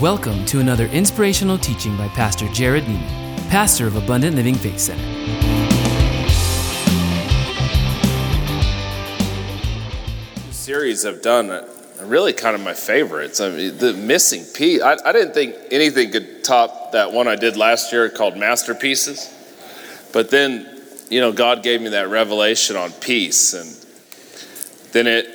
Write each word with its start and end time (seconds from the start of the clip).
Welcome 0.00 0.44
to 0.46 0.60
another 0.60 0.84
inspirational 0.88 1.56
teaching 1.56 1.96
by 1.96 2.08
Pastor 2.08 2.46
Jared 2.48 2.84
Nieman, 2.84 3.48
pastor 3.48 3.86
of 3.86 3.96
Abundant 3.96 4.36
Living 4.36 4.54
Faith 4.54 4.78
Center. 4.78 5.02
series 10.52 11.06
I've 11.06 11.22
done 11.22 11.50
are 11.50 11.66
really 12.02 12.34
kind 12.34 12.54
of 12.54 12.60
my 12.60 12.74
favorites. 12.74 13.40
I 13.40 13.48
mean, 13.48 13.78
the 13.78 13.94
missing 13.94 14.44
piece. 14.54 14.82
I, 14.82 14.98
I 15.02 15.12
didn't 15.12 15.32
think 15.32 15.54
anything 15.70 16.12
could 16.12 16.44
top 16.44 16.92
that 16.92 17.10
one 17.10 17.26
I 17.26 17.36
did 17.36 17.56
last 17.56 17.90
year 17.90 18.10
called 18.10 18.36
Masterpieces. 18.36 19.32
But 20.12 20.30
then, 20.30 20.78
you 21.08 21.20
know, 21.22 21.32
God 21.32 21.62
gave 21.62 21.80
me 21.80 21.88
that 21.88 22.10
revelation 22.10 22.76
on 22.76 22.92
peace, 22.92 23.54
and 23.54 24.92
then 24.92 25.06
it 25.06 25.26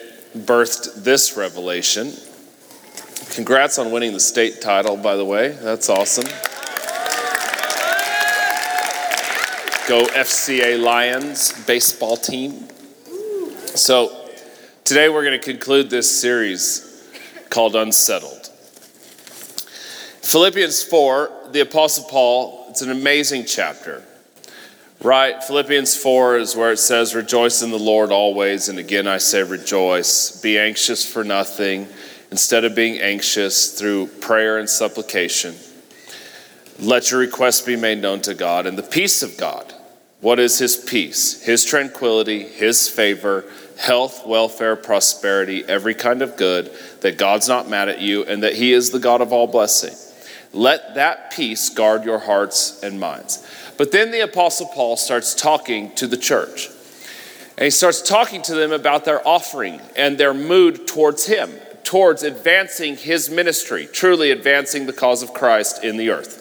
birthed 0.45 1.03
this 1.03 1.35
revelation. 1.35 2.13
Congrats 3.31 3.80
on 3.80 3.91
winning 3.91 4.12
the 4.12 4.20
state 4.20 4.59
title, 4.59 4.98
by 4.98 5.16
the 5.16 5.23
way. 5.23 5.58
That's 5.62 5.88
awesome. 5.88 6.26
Go 9.88 10.05
FCA 10.08 10.77
Lions 10.77 11.53
baseball 11.66 12.17
team. 12.17 12.67
So, 13.67 14.30
today 14.84 15.08
we're 15.08 15.23
going 15.23 15.39
to 15.39 15.45
conclude 15.45 15.89
this 15.89 16.20
series 16.20 17.09
called 17.49 17.77
Unsettled. 17.77 18.48
Philippians 20.22 20.84
4, 20.84 21.52
the 21.53 21.61
Apostle 21.61 22.09
Paul, 22.09 22.66
it's 22.70 22.81
an 22.81 22.91
amazing 22.91 23.45
chapter. 23.45 24.03
Right? 25.02 25.41
Philippians 25.41 25.95
4 25.95 26.38
is 26.38 26.55
where 26.58 26.73
it 26.73 26.80
says, 26.80 27.16
Rejoice 27.16 27.61
in 27.61 27.72
the 27.72 27.80
Lord 27.80 28.11
always. 28.11 28.67
And 28.67 28.77
again, 28.77 29.08
I 29.08 29.20
say 29.20 29.41
rejoice. 29.41 30.41
Be 30.41 30.59
anxious 30.59 31.09
for 31.09 31.23
nothing 31.23 31.88
instead 32.31 32.63
of 32.63 32.73
being 32.73 32.99
anxious 32.99 33.77
through 33.77 34.08
prayer 34.08 34.58
and 34.58 34.70
supplication, 34.70 35.53
let 36.80 37.11
your 37.11 37.19
requests 37.19 37.61
be 37.61 37.75
made 37.75 38.02
known 38.02 38.22
to 38.22 38.33
God. 38.33 38.66
And 38.66 38.78
the 38.78 38.83
peace 38.83 39.22
of 39.22 39.38
God, 39.38 39.73
what 40.22 40.39
is 40.39 40.58
His 40.58 40.78
peace? 40.78 41.44
His 41.44 41.66
tranquility, 41.66 42.44
His 42.44 42.88
favor, 42.88 43.45
health, 43.78 44.25
welfare, 44.25 44.75
prosperity, 44.75 45.64
every 45.67 45.94
kind 45.94 46.22
of 46.22 46.38
good, 46.38 46.72
that 47.02 47.17
God's 47.17 47.47
not 47.47 47.70
mad 47.70 47.89
at 47.89 48.00
you, 48.00 48.23
and 48.23 48.42
that 48.44 48.55
He 48.55 48.73
is 48.73 48.89
the 48.89 49.00
God 49.00 49.22
of 49.22 49.33
all 49.33 49.48
blessing. 49.48 49.95
Let 50.53 50.95
that 50.95 51.31
peace 51.31 51.70
guard 51.70 52.03
your 52.03 52.20
hearts 52.20 52.81
and 52.81 53.00
minds. 53.00 53.45
But 53.77 53.92
then 53.92 54.11
the 54.11 54.22
Apostle 54.22 54.67
Paul 54.67 54.98
starts 54.98 55.33
talking 55.33 55.94
to 55.95 56.08
the 56.08 56.17
church. 56.17 56.70
And 57.58 57.66
he 57.66 57.70
starts 57.70 58.02
talking 58.02 58.42
to 58.44 58.55
them 58.55 58.72
about 58.72 59.05
their 59.05 59.25
offering 59.27 59.81
and 59.95 60.17
their 60.17 60.33
mood 60.33 60.88
towards 60.88 61.25
Him 61.25 61.52
towards 61.83 62.23
advancing 62.23 62.95
his 62.95 63.29
ministry, 63.29 63.87
truly 63.91 64.31
advancing 64.31 64.85
the 64.85 64.93
cause 64.93 65.23
of 65.23 65.33
Christ 65.33 65.83
in 65.83 65.97
the 65.97 66.09
earth. 66.09 66.39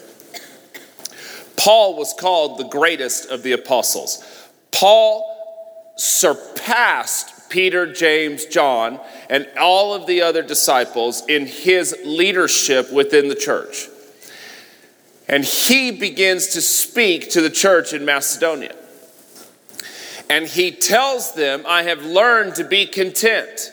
Paul 1.57 1.95
was 1.95 2.13
called 2.19 2.57
the 2.57 2.67
greatest 2.67 3.29
of 3.29 3.43
the 3.43 3.51
apostles. 3.51 4.23
Paul 4.71 5.93
surpassed 5.95 7.49
Peter, 7.49 7.91
James, 7.91 8.45
John, 8.45 8.99
and 9.29 9.47
all 9.59 9.93
of 9.93 10.07
the 10.07 10.21
other 10.21 10.41
disciples 10.41 11.23
in 11.27 11.45
his 11.45 11.95
leadership 12.05 12.91
within 12.91 13.27
the 13.27 13.35
church. 13.35 13.89
And 15.27 15.45
he 15.45 15.91
begins 15.91 16.47
to 16.47 16.61
speak 16.61 17.29
to 17.31 17.41
the 17.41 17.49
church 17.49 17.93
in 17.93 18.05
Macedonia. 18.05 18.75
And 20.29 20.47
he 20.47 20.71
tells 20.71 21.33
them, 21.33 21.63
I 21.67 21.83
have 21.83 22.03
learned 22.03 22.55
to 22.55 22.63
be 22.63 22.85
content 22.85 23.71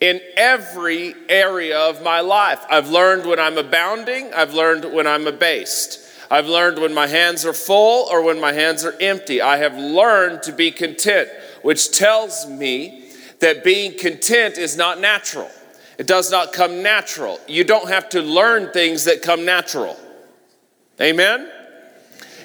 in 0.00 0.20
every 0.36 1.14
area 1.28 1.78
of 1.78 2.02
my 2.02 2.20
life. 2.20 2.64
I've 2.70 2.88
learned 2.88 3.26
when 3.26 3.38
I'm 3.38 3.58
abounding, 3.58 4.32
I've 4.32 4.54
learned 4.54 4.92
when 4.92 5.06
I'm 5.06 5.26
abased. 5.26 6.04
I've 6.30 6.46
learned 6.46 6.78
when 6.78 6.92
my 6.92 7.06
hands 7.06 7.46
are 7.46 7.54
full 7.54 8.06
or 8.10 8.22
when 8.22 8.38
my 8.38 8.52
hands 8.52 8.84
are 8.84 8.94
empty. 9.00 9.40
I 9.40 9.56
have 9.58 9.74
learned 9.76 10.42
to 10.42 10.52
be 10.52 10.70
content, 10.70 11.28
which 11.62 11.96
tells 11.96 12.46
me 12.46 13.10
that 13.40 13.64
being 13.64 13.96
content 13.96 14.58
is 14.58 14.76
not 14.76 15.00
natural. 15.00 15.50
It 15.96 16.06
does 16.06 16.30
not 16.30 16.52
come 16.52 16.82
natural. 16.82 17.40
You 17.48 17.64
don't 17.64 17.88
have 17.88 18.10
to 18.10 18.20
learn 18.20 18.72
things 18.72 19.04
that 19.04 19.22
come 19.22 19.44
natural. 19.44 19.96
Amen? 21.00 21.50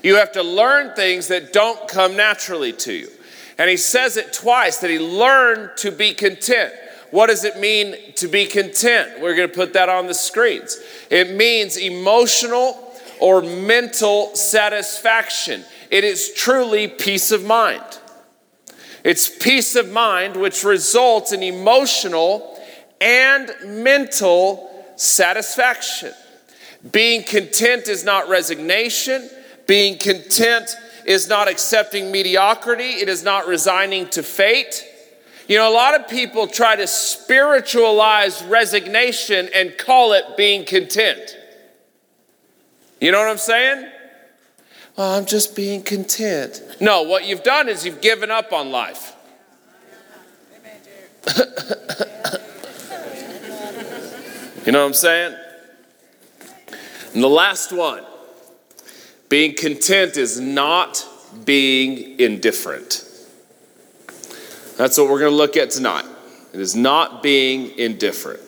You 0.01 0.15
have 0.15 0.31
to 0.33 0.43
learn 0.43 0.95
things 0.95 1.27
that 1.27 1.53
don't 1.53 1.87
come 1.87 2.15
naturally 2.15 2.73
to 2.73 2.93
you. 2.93 3.09
And 3.57 3.69
he 3.69 3.77
says 3.77 4.17
it 4.17 4.33
twice 4.33 4.77
that 4.79 4.89
he 4.89 4.99
learned 4.99 5.71
to 5.77 5.91
be 5.91 6.13
content. 6.13 6.73
What 7.13 7.27
does 7.27 7.43
it 7.43 7.59
mean 7.59 7.95
to 8.15 8.27
be 8.27 8.47
content? 8.47 9.21
We're 9.21 9.35
going 9.35 9.47
to 9.47 9.53
put 9.53 9.73
that 9.73 9.87
on 9.87 10.07
the 10.07 10.15
screens. 10.15 10.79
It 11.11 11.35
means 11.35 11.77
emotional 11.77 12.91
or 13.19 13.43
mental 13.43 14.35
satisfaction. 14.35 15.63
It 15.91 16.03
is 16.03 16.33
truly 16.33 16.87
peace 16.87 17.31
of 17.31 17.45
mind. 17.45 17.83
It's 19.03 19.29
peace 19.29 19.75
of 19.75 19.91
mind 19.91 20.35
which 20.35 20.63
results 20.63 21.31
in 21.31 21.43
emotional 21.43 22.59
and 22.99 23.51
mental 23.63 24.71
satisfaction. 24.95 26.13
Being 26.91 27.21
content 27.21 27.89
is 27.89 28.03
not 28.03 28.27
resignation. 28.27 29.29
Being 29.67 29.99
content 29.99 30.75
is 31.05 31.29
not 31.29 31.47
accepting 31.47 32.11
mediocrity. 32.11 32.85
It 32.85 33.07
is 33.07 33.21
not 33.21 33.45
resigning 33.45 34.09
to 34.09 34.23
fate. 34.23 34.89
You 35.47 35.57
know, 35.57 35.69
a 35.69 35.73
lot 35.73 35.99
of 35.99 36.07
people 36.07 36.47
try 36.47 36.75
to 36.75 36.87
spiritualize 36.87 38.43
resignation 38.43 39.49
and 39.53 39.77
call 39.77 40.13
it 40.13 40.37
being 40.37 40.65
content. 40.65 41.37
You 43.01 43.11
know 43.11 43.19
what 43.19 43.29
I'm 43.29 43.37
saying? 43.37 43.91
Well, 44.95 45.17
I'm 45.17 45.25
just 45.25 45.55
being 45.55 45.83
content. 45.83 46.61
No, 46.79 47.03
what 47.03 47.25
you've 47.25 47.43
done 47.43 47.67
is 47.67 47.85
you've 47.85 47.99
given 47.99 48.31
up 48.31 48.53
on 48.53 48.71
life. 48.71 49.13
you 54.65 54.71
know 54.71 54.81
what 54.81 54.87
I'm 54.87 54.93
saying? 54.93 55.35
And 57.13 57.23
the 57.23 57.29
last 57.29 57.71
one 57.73 58.03
being 59.29 59.55
content 59.55 60.15
is 60.15 60.39
not 60.39 61.05
being 61.43 62.19
indifferent. 62.19 63.05
That's 64.77 64.97
what 64.97 65.09
we're 65.09 65.19
going 65.19 65.31
to 65.31 65.37
look 65.37 65.57
at 65.57 65.69
tonight. 65.69 66.05
It 66.53 66.59
is 66.59 66.75
not 66.75 67.23
being 67.23 67.77
indifferent. 67.77 68.41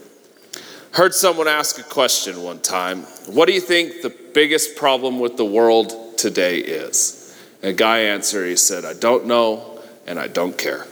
Heard 0.92 1.14
someone 1.14 1.48
ask 1.48 1.78
a 1.80 1.84
question 1.84 2.42
one 2.42 2.60
time 2.60 3.02
What 3.28 3.48
do 3.48 3.54
you 3.54 3.60
think 3.60 4.02
the 4.02 4.16
biggest 4.34 4.76
problem 4.76 5.20
with 5.20 5.38
the 5.38 5.46
world 5.46 6.18
today 6.18 6.60
is? 6.60 7.38
And 7.62 7.72
a 7.72 7.74
guy 7.74 8.00
answered, 8.00 8.48
he 8.48 8.56
said, 8.56 8.86
I 8.86 8.94
don't 8.94 9.26
know 9.26 9.82
and 10.08 10.20
I 10.20 10.28
don't 10.28 10.58
care. 10.58 10.86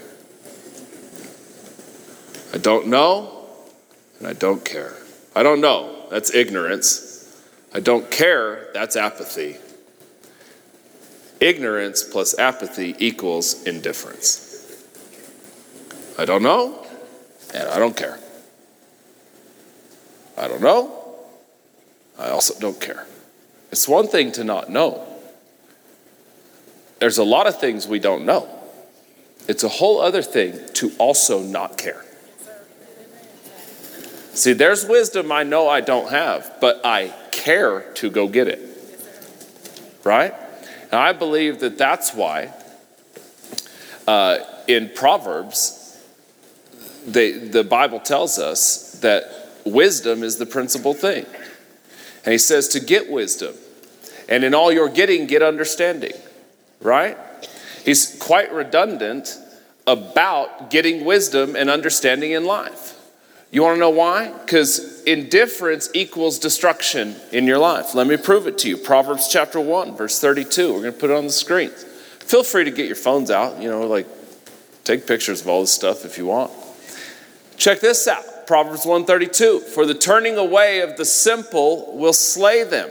I 2.53 2.57
don't 2.57 2.87
know 2.87 3.47
and 4.19 4.27
I 4.27 4.33
don't 4.33 4.63
care. 4.63 4.93
I 5.35 5.41
don't 5.41 5.61
know, 5.61 6.05
that's 6.11 6.33
ignorance. 6.33 7.43
I 7.73 7.79
don't 7.79 8.09
care, 8.11 8.67
that's 8.73 8.95
apathy. 8.95 9.57
Ignorance 11.39 12.03
plus 12.03 12.37
apathy 12.37 12.95
equals 12.99 13.63
indifference. 13.63 14.52
I 16.17 16.25
don't 16.25 16.43
know, 16.43 16.85
and 17.53 17.67
I 17.69 17.79
don't 17.79 17.95
care. 17.97 18.19
I 20.37 20.47
don't 20.47 20.61
know, 20.61 20.91
I 22.19 22.29
also 22.29 22.59
don't 22.59 22.79
care. 22.79 23.07
It's 23.71 23.87
one 23.87 24.07
thing 24.07 24.31
to 24.33 24.43
not 24.43 24.69
know. 24.69 25.07
There's 26.99 27.17
a 27.17 27.23
lot 27.23 27.47
of 27.47 27.59
things 27.59 27.87
we 27.87 27.99
don't 27.99 28.25
know. 28.25 28.47
It's 29.47 29.63
a 29.63 29.69
whole 29.69 29.99
other 29.99 30.21
thing 30.21 30.59
to 30.75 30.91
also 30.97 31.41
not 31.41 31.77
care. 31.77 32.05
See, 34.33 34.53
there's 34.53 34.85
wisdom 34.85 35.31
I 35.31 35.43
know 35.43 35.67
I 35.67 35.81
don't 35.81 36.09
have, 36.11 36.53
but 36.61 36.81
I 36.85 37.13
care 37.31 37.81
to 37.95 38.09
go 38.09 38.27
get 38.27 38.47
it. 38.47 38.59
Right? 40.03 40.33
And 40.83 40.93
I 40.93 41.13
believe 41.13 41.59
that 41.59 41.77
that's 41.77 42.13
why 42.13 42.53
uh, 44.07 44.37
in 44.67 44.89
Proverbs, 44.95 45.82
they, 47.05 47.31
the 47.31 47.63
Bible 47.63 47.99
tells 47.99 48.39
us 48.39 48.93
that 49.01 49.23
wisdom 49.65 50.23
is 50.23 50.37
the 50.37 50.45
principal 50.45 50.93
thing. 50.93 51.25
And 52.25 52.31
he 52.31 52.37
says 52.37 52.67
to 52.69 52.79
get 52.79 53.11
wisdom. 53.11 53.55
And 54.29 54.43
in 54.43 54.53
all 54.53 54.71
your 54.71 54.89
getting, 54.89 55.27
get 55.27 55.41
understanding. 55.41 56.13
Right? 56.81 57.17
He's 57.83 58.17
quite 58.19 58.53
redundant 58.53 59.37
about 59.85 60.69
getting 60.69 61.03
wisdom 61.03 61.55
and 61.55 61.69
understanding 61.69 62.31
in 62.31 62.45
life. 62.45 62.99
You 63.51 63.61
want 63.61 63.75
to 63.75 63.79
know 63.79 63.91
why? 63.91 64.31
Because 64.31 65.03
indifference 65.03 65.89
equals 65.93 66.39
destruction 66.39 67.15
in 67.31 67.45
your 67.45 67.59
life. 67.59 67.93
Let 67.93 68.07
me 68.07 68.17
prove 68.17 68.47
it 68.47 68.57
to 68.59 68.69
you. 68.69 68.77
Proverbs 68.77 69.27
chapter 69.27 69.59
1, 69.59 69.95
verse 69.95 70.19
32. 70.19 70.73
We're 70.73 70.81
going 70.81 70.93
to 70.93 70.99
put 70.99 71.11
it 71.11 71.15
on 71.15 71.25
the 71.25 71.31
screen. 71.31 71.69
Feel 71.69 72.43
free 72.43 72.63
to 72.63 72.71
get 72.71 72.87
your 72.87 72.95
phones 72.95 73.29
out, 73.29 73.61
you 73.61 73.69
know, 73.69 73.85
like 73.85 74.07
take 74.85 75.05
pictures 75.05 75.41
of 75.41 75.49
all 75.49 75.61
this 75.61 75.71
stuff 75.71 76.03
if 76.03 76.17
you 76.17 76.25
want. 76.25 76.51
Check 77.63 77.79
this 77.79 78.09
out. 78.09 78.45
Proverbs 78.45 78.85
132 78.85 79.61
For 79.61 79.85
the 79.85 79.93
turning 79.93 80.37
away 80.37 80.81
of 80.81 80.97
the 80.97 81.05
simple 81.05 81.97
will 81.97 82.11
slay 82.11 82.65
them, 82.65 82.89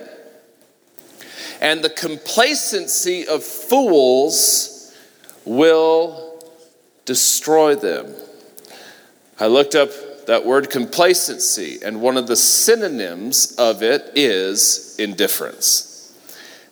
and 1.60 1.84
the 1.84 1.90
complacency 1.90 3.26
of 3.28 3.44
fools 3.44 4.96
will 5.44 6.42
destroy 7.04 7.74
them. 7.74 8.14
I 9.38 9.48
looked 9.48 9.74
up 9.74 9.90
that 10.24 10.46
word 10.46 10.70
complacency, 10.70 11.80
and 11.84 12.00
one 12.00 12.16
of 12.16 12.26
the 12.26 12.36
synonyms 12.36 13.54
of 13.56 13.82
it 13.82 14.10
is 14.14 14.96
indifference. 14.98 16.16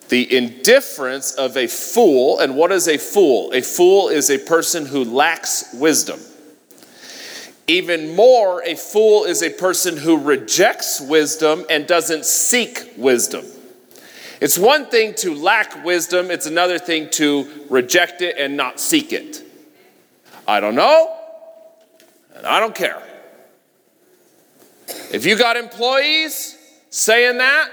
The 0.09 0.35
indifference 0.35 1.33
of 1.33 1.55
a 1.55 1.67
fool, 1.67 2.39
and 2.39 2.55
what 2.55 2.71
is 2.71 2.87
a 2.87 2.97
fool? 2.97 3.51
A 3.53 3.61
fool 3.61 4.09
is 4.09 4.31
a 4.31 4.39
person 4.39 4.87
who 4.87 5.03
lacks 5.03 5.71
wisdom. 5.75 6.19
Even 7.71 8.17
more, 8.17 8.61
a 8.63 8.75
fool 8.75 9.23
is 9.23 9.41
a 9.41 9.49
person 9.49 9.95
who 9.95 10.17
rejects 10.17 10.99
wisdom 10.99 11.63
and 11.69 11.87
doesn't 11.87 12.25
seek 12.25 12.91
wisdom. 12.97 13.45
It's 14.41 14.57
one 14.57 14.87
thing 14.87 15.13
to 15.19 15.33
lack 15.33 15.85
wisdom, 15.85 16.31
it's 16.31 16.45
another 16.45 16.77
thing 16.77 17.09
to 17.11 17.47
reject 17.69 18.21
it 18.21 18.35
and 18.37 18.57
not 18.57 18.81
seek 18.81 19.13
it. 19.13 19.41
I 20.45 20.59
don't 20.59 20.75
know, 20.75 21.15
and 22.35 22.45
I 22.45 22.59
don't 22.59 22.75
care. 22.75 23.01
If 25.13 25.25
you 25.25 25.37
got 25.37 25.55
employees 25.55 26.57
saying 26.89 27.37
that, 27.37 27.69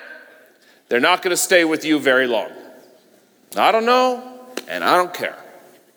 they're 0.89 1.01
not 1.01 1.23
going 1.23 1.33
to 1.33 1.37
stay 1.37 1.65
with 1.65 1.85
you 1.85 1.99
very 1.99 2.29
long. 2.29 2.53
I 3.57 3.73
don't 3.73 3.85
know, 3.85 4.47
and 4.69 4.85
I 4.85 4.97
don't 4.97 5.13
care. 5.13 5.39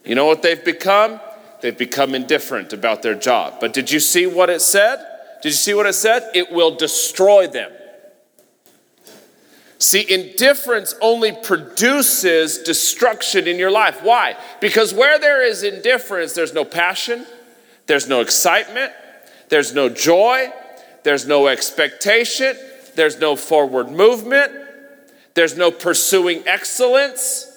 You 0.03 0.15
know 0.15 0.25
what 0.25 0.42
they've 0.42 0.65
become? 0.65 1.19
They've 1.61 1.77
become 1.77 2.15
indifferent 2.15 2.73
about 2.73 3.01
their 3.01 3.15
job. 3.15 3.59
But 3.59 3.73
did 3.73 3.91
you 3.91 3.99
see 3.99 4.25
what 4.25 4.49
it 4.49 4.61
said? 4.61 5.05
Did 5.41 5.49
you 5.49 5.55
see 5.55 5.73
what 5.73 5.85
it 5.85 5.93
said? 5.93 6.29
It 6.33 6.51
will 6.51 6.75
destroy 6.75 7.47
them. 7.47 7.71
See, 9.81 10.05
indifference 10.07 10.93
only 11.01 11.31
produces 11.31 12.59
destruction 12.59 13.47
in 13.47 13.57
your 13.57 13.71
life. 13.71 14.03
Why? 14.03 14.37
Because 14.59 14.93
where 14.93 15.17
there 15.17 15.43
is 15.43 15.63
indifference, 15.63 16.33
there's 16.33 16.53
no 16.53 16.63
passion, 16.63 17.25
there's 17.87 18.07
no 18.07 18.21
excitement, 18.21 18.91
there's 19.49 19.73
no 19.73 19.89
joy, 19.89 20.51
there's 21.01 21.25
no 21.25 21.47
expectation, 21.47 22.55
there's 22.95 23.19
no 23.19 23.35
forward 23.35 23.89
movement, 23.89 24.51
there's 25.33 25.57
no 25.57 25.71
pursuing 25.71 26.43
excellence, 26.47 27.47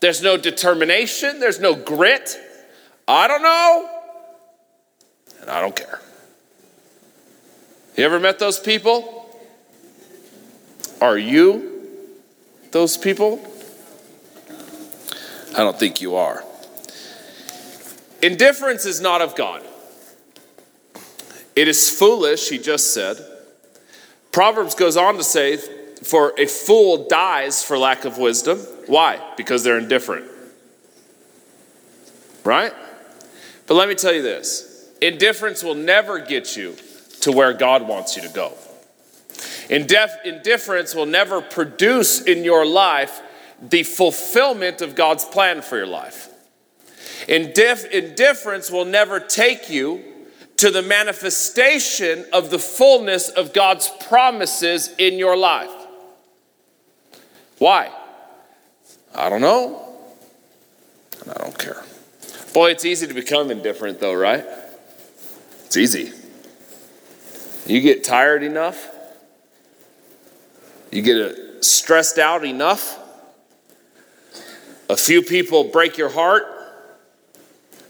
there's 0.00 0.22
no 0.22 0.36
determination, 0.36 1.40
there's 1.40 1.60
no 1.60 1.74
grit. 1.74 2.38
I 3.10 3.26
don't 3.26 3.42
know, 3.42 3.90
and 5.40 5.48
I 5.48 5.62
don't 5.62 5.74
care. 5.74 5.98
You 7.96 8.04
ever 8.04 8.20
met 8.20 8.38
those 8.38 8.60
people? 8.60 9.34
Are 11.00 11.16
you 11.16 11.88
those 12.70 12.98
people? 12.98 13.40
I 15.52 15.64
don't 15.64 15.78
think 15.78 16.02
you 16.02 16.16
are. 16.16 16.44
Indifference 18.22 18.84
is 18.84 19.00
not 19.00 19.22
of 19.22 19.34
God. 19.34 19.62
It 21.56 21.66
is 21.66 21.88
foolish, 21.88 22.50
he 22.50 22.58
just 22.58 22.92
said. 22.92 23.16
Proverbs 24.32 24.74
goes 24.74 24.98
on 24.98 25.16
to 25.16 25.24
say, 25.24 25.56
For 25.56 26.34
a 26.38 26.44
fool 26.44 27.08
dies 27.08 27.64
for 27.64 27.78
lack 27.78 28.04
of 28.04 28.18
wisdom. 28.18 28.58
Why? 28.86 29.18
Because 29.38 29.64
they're 29.64 29.78
indifferent. 29.78 30.30
Right? 32.44 32.72
But 33.68 33.74
let 33.74 33.88
me 33.88 33.94
tell 33.94 34.12
you 34.12 34.22
this 34.22 34.90
indifference 35.00 35.62
will 35.62 35.76
never 35.76 36.18
get 36.18 36.56
you 36.56 36.74
to 37.20 37.30
where 37.30 37.52
God 37.52 37.86
wants 37.86 38.16
you 38.16 38.22
to 38.22 38.28
go. 38.28 38.52
Indif- 39.68 40.24
indifference 40.24 40.94
will 40.94 41.06
never 41.06 41.40
produce 41.40 42.22
in 42.22 42.42
your 42.42 42.66
life 42.66 43.20
the 43.62 43.82
fulfillment 43.82 44.80
of 44.80 44.94
God's 44.94 45.24
plan 45.24 45.62
for 45.62 45.76
your 45.76 45.86
life. 45.86 46.30
Indif- 47.28 47.88
indifference 47.90 48.70
will 48.70 48.86
never 48.86 49.20
take 49.20 49.68
you 49.68 50.02
to 50.56 50.70
the 50.70 50.82
manifestation 50.82 52.24
of 52.32 52.50
the 52.50 52.58
fullness 52.58 53.28
of 53.28 53.52
God's 53.52 53.90
promises 54.08 54.92
in 54.98 55.18
your 55.18 55.36
life. 55.36 55.70
Why? 57.58 57.90
I 59.14 59.28
don't 59.28 59.40
know. 59.40 59.96
And 61.20 61.30
I 61.30 61.34
don't 61.34 61.58
care. 61.58 61.84
Boy, 62.58 62.72
it's 62.72 62.84
easy 62.84 63.06
to 63.06 63.14
become 63.14 63.52
indifferent, 63.52 64.00
though, 64.00 64.14
right? 64.14 64.44
It's 65.66 65.76
easy. 65.76 66.12
You 67.72 67.80
get 67.80 68.02
tired 68.02 68.42
enough, 68.42 68.90
you 70.90 71.02
get 71.02 71.18
uh, 71.18 71.62
stressed 71.62 72.18
out 72.18 72.44
enough, 72.44 72.98
a 74.90 74.96
few 74.96 75.22
people 75.22 75.70
break 75.70 75.96
your 75.96 76.08
heart, 76.08 76.46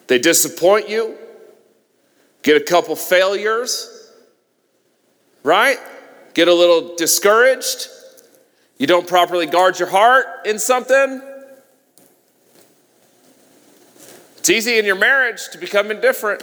they 0.06 0.18
disappoint 0.18 0.90
you 0.90 1.16
get 2.42 2.60
a 2.60 2.64
couple 2.66 2.94
failures, 2.94 4.12
right? 5.44 5.78
Get 6.34 6.46
a 6.48 6.54
little 6.54 6.94
discouraged. 6.94 7.88
You 8.76 8.86
don't 8.86 9.08
properly 9.08 9.46
guard 9.46 9.78
your 9.78 9.88
heart 9.88 10.26
in 10.44 10.58
something. 10.58 11.22
It's 14.38 14.50
easy 14.50 14.78
in 14.78 14.84
your 14.84 14.96
marriage 14.96 15.48
to 15.50 15.58
become 15.58 15.90
indifferent. 15.90 16.42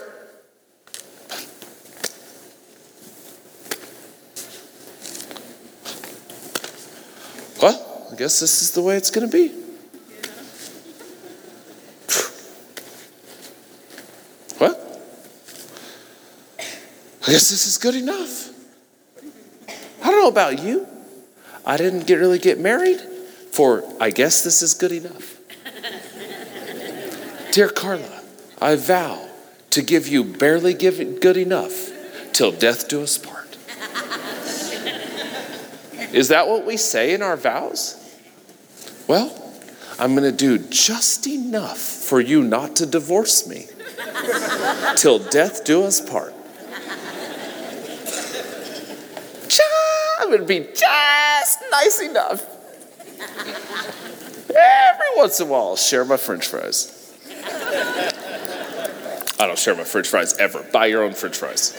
Well, 7.61 8.07
I 8.11 8.15
guess 8.15 8.39
this 8.39 8.61
is 8.61 8.71
the 8.71 8.81
way 8.81 8.95
it's 8.95 9.09
going 9.09 9.29
to 9.29 9.31
be. 9.31 9.49
What? 14.59 15.01
I 17.23 17.31
guess 17.31 17.49
this 17.49 17.65
is 17.65 17.77
good 17.77 17.95
enough. 17.95 18.49
I 20.03 20.11
don't 20.11 20.21
know 20.21 20.27
about 20.27 20.61
you. 20.61 20.85
I 21.65 21.77
didn't 21.77 22.05
get, 22.05 22.17
really 22.17 22.37
get 22.37 22.59
married 22.59 22.99
for, 23.51 23.83
I 23.99 24.11
guess 24.11 24.43
this 24.43 24.61
is 24.61 24.75
good 24.75 24.91
enough. 24.91 25.34
Dear 27.55 27.69
Carla, 27.69 28.21
I 28.61 28.75
vow 28.75 29.29
to 29.69 29.81
give 29.81 30.09
you 30.09 30.25
barely 30.25 30.73
give 30.73 31.21
good 31.21 31.37
enough 31.37 31.89
till 32.33 32.51
death 32.51 32.89
do 32.89 33.01
us 33.01 33.17
part. 33.17 33.55
is 36.13 36.27
that 36.27 36.49
what 36.49 36.65
we 36.65 36.75
say 36.75 37.13
in 37.13 37.21
our 37.21 37.37
vows? 37.37 37.95
Well, 39.07 39.53
I'm 39.97 40.17
going 40.17 40.29
to 40.29 40.37
do 40.37 40.57
just 40.57 41.27
enough 41.27 41.77
for 41.77 42.19
you 42.19 42.43
not 42.43 42.75
to 42.75 42.85
divorce 42.85 43.47
me 43.47 43.67
till 44.97 45.19
death 45.19 45.63
do 45.63 45.83
us 45.83 46.01
part. 46.01 46.33
I 50.19 50.25
would 50.25 50.45
be 50.45 50.59
just 50.59 51.63
nice 51.71 52.01
enough. 52.01 52.45
Every 54.49 55.15
once 55.15 55.39
in 55.39 55.47
a 55.47 55.49
while, 55.49 55.67
I'll 55.67 55.75
share 55.77 56.03
my 56.03 56.17
french 56.17 56.47
fries. 56.47 56.94
I 59.39 59.47
don't 59.47 59.59
share 59.59 59.75
my 59.75 59.83
french 59.83 60.07
fries 60.07 60.37
ever. 60.37 60.63
Buy 60.71 60.87
your 60.87 61.03
own 61.03 61.13
french 61.13 61.37
fries. 61.37 61.71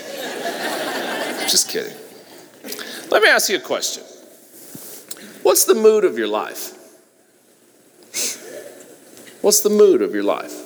Just 1.48 1.68
kidding. 1.70 1.96
Let 3.10 3.22
me 3.22 3.28
ask 3.28 3.48
you 3.48 3.56
a 3.56 3.60
question 3.60 4.02
What's 5.42 5.64
the 5.64 5.74
mood 5.74 6.04
of 6.04 6.18
your 6.18 6.28
life? 6.28 6.72
What's 9.42 9.60
the 9.60 9.70
mood 9.70 10.02
of 10.02 10.12
your 10.12 10.24
life? 10.24 10.64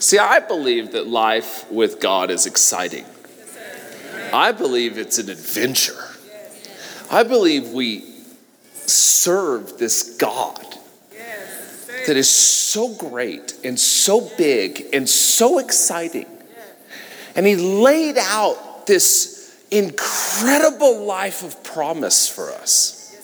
See, 0.00 0.18
I 0.18 0.40
believe 0.40 0.92
that 0.92 1.06
life 1.06 1.70
with 1.70 2.00
God 2.00 2.30
is 2.30 2.46
exciting. 2.46 3.04
I 4.32 4.52
believe 4.52 4.98
it's 4.98 5.18
an 5.18 5.30
adventure. 5.30 5.98
I 7.10 7.22
believe 7.22 7.70
we 7.70 8.04
serve 8.74 9.78
this 9.78 10.16
God 10.16 10.77
that 12.08 12.16
is 12.16 12.30
so 12.30 12.94
great 12.94 13.52
and 13.62 13.78
so 13.78 14.30
big 14.38 14.86
and 14.94 15.06
so 15.06 15.58
exciting. 15.58 16.24
And 17.36 17.46
He 17.46 17.54
laid 17.54 18.16
out 18.16 18.86
this 18.86 19.62
incredible 19.70 21.04
life 21.04 21.42
of 21.42 21.62
promise 21.62 22.26
for 22.26 22.50
us 22.50 23.14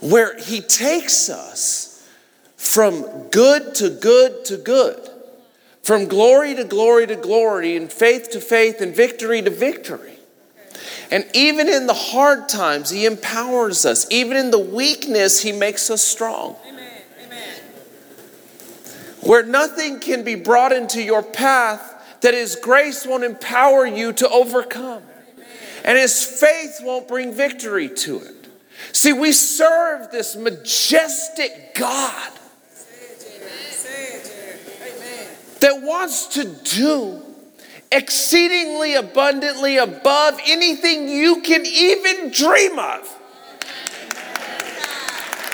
where 0.00 0.38
He 0.38 0.60
takes 0.60 1.30
us 1.30 2.06
from 2.56 3.28
good 3.30 3.74
to 3.76 3.88
good 3.88 4.44
to 4.44 4.58
good 4.58 5.08
from 5.82 6.06
glory 6.06 6.54
to 6.54 6.64
glory 6.64 7.06
to 7.08 7.16
glory, 7.16 7.76
and 7.76 7.90
faith 7.90 8.30
to 8.30 8.40
faith, 8.40 8.80
and 8.80 8.94
victory 8.94 9.42
to 9.42 9.50
victory. 9.50 10.16
And 11.10 11.26
even 11.34 11.68
in 11.68 11.86
the 11.86 11.94
hard 11.94 12.48
times, 12.48 12.90
He 12.90 13.04
empowers 13.04 13.84
us. 13.84 14.06
Even 14.10 14.36
in 14.36 14.50
the 14.50 14.60
weakness, 14.60 15.42
He 15.42 15.50
makes 15.50 15.90
us 15.90 16.02
strong. 16.02 16.56
Where 19.22 19.44
nothing 19.44 20.00
can 20.00 20.24
be 20.24 20.34
brought 20.34 20.72
into 20.72 21.02
your 21.02 21.22
path 21.22 22.20
that 22.22 22.34
His 22.34 22.56
grace 22.56 23.06
won't 23.06 23.24
empower 23.24 23.86
you 23.86 24.12
to 24.14 24.28
overcome, 24.28 25.02
and 25.84 25.98
His 25.98 26.24
faith 26.24 26.78
won't 26.82 27.08
bring 27.08 27.32
victory 27.32 27.88
to 27.88 28.18
it. 28.18 28.48
See, 28.92 29.12
we 29.12 29.32
serve 29.32 30.10
this 30.10 30.34
majestic 30.36 31.74
God 31.74 32.32
that 35.60 35.80
wants 35.82 36.26
to 36.28 36.44
do 36.44 37.22
exceedingly 37.92 38.94
abundantly 38.94 39.76
above 39.76 40.40
anything 40.46 41.08
you 41.08 41.42
can 41.42 41.64
even 41.64 42.30
dream 42.30 42.78
of. 42.78 43.18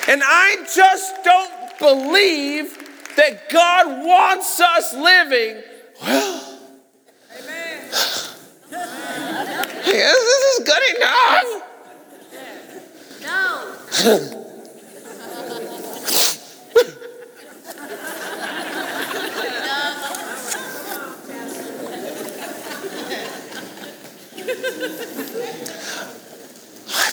And 0.08 0.22
I 0.24 0.64
just 0.74 1.22
don't 1.24 1.78
believe 1.78 2.77
that 3.18 3.50
God 3.50 4.06
wants 4.06 4.60
us 4.60 4.94
living, 4.94 5.60
well, 6.00 6.58
Amen. 7.36 7.90
this 7.90 8.38
is 9.90 10.64
good 10.64 10.96
enough. 10.96 11.44
No. 13.20 13.74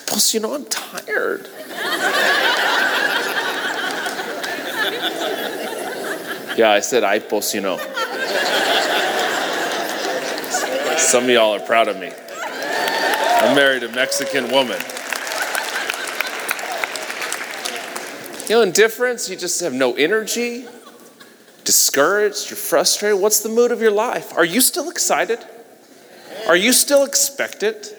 Plus, 0.06 0.34
you 0.34 0.40
know, 0.40 0.54
I'm 0.54 0.66
tired. 0.66 1.50
yeah, 6.58 6.72
I 6.72 6.80
said 6.80 7.04
you 7.54 7.62
know. 7.62 7.78
Some 10.98 11.26
of 11.26 11.30
y'all 11.30 11.54
are 11.54 11.60
proud 11.60 11.88
of 11.88 12.00
me. 12.00 12.12
I'm 12.38 13.56
married 13.56 13.84
a 13.84 13.90
Mexican 13.90 14.50
woman. 14.50 14.80
You 18.48 18.56
know, 18.56 18.62
indifference, 18.62 19.30
you 19.30 19.36
just 19.36 19.60
have 19.62 19.74
no 19.74 19.94
energy, 19.96 20.66
discouraged, 21.64 22.50
you're 22.50 22.58
frustrated. 22.58 23.20
What's 23.20 23.40
the 23.40 23.50
mood 23.50 23.72
of 23.72 23.82
your 23.82 23.92
life? 23.92 24.34
Are 24.38 24.46
you 24.46 24.62
still 24.62 24.90
excited? 24.90 25.40
Are 26.48 26.56
you 26.56 26.72
still 26.72 27.04
expectant? 27.04 27.94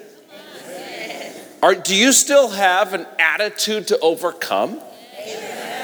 Are, 1.61 1.75
do 1.75 1.95
you 1.95 2.13
still 2.13 2.49
have 2.49 2.93
an 2.93 3.05
attitude 3.19 3.87
to 3.87 3.99
overcome? 3.99 4.79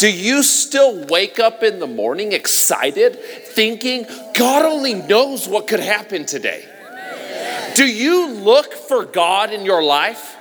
Do 0.03 0.11
you 0.11 0.43
still 0.43 1.05
wake 1.05 1.39
up 1.39 1.63
in 1.63 1.79
the 1.79 1.87
morning 1.87 2.33
excited, 2.33 3.15
thinking, 3.23 4.05
God 4.33 4.65
only 4.65 4.95
knows 4.95 5.47
what 5.47 5.65
could 5.65 5.79
happen 5.79 6.25
today? 6.25 6.65
Do 7.75 7.87
you 7.87 8.27
look 8.31 8.73
for 8.73 9.05
God 9.05 9.53
in 9.53 9.63
your 9.63 9.81
life? 9.81 10.35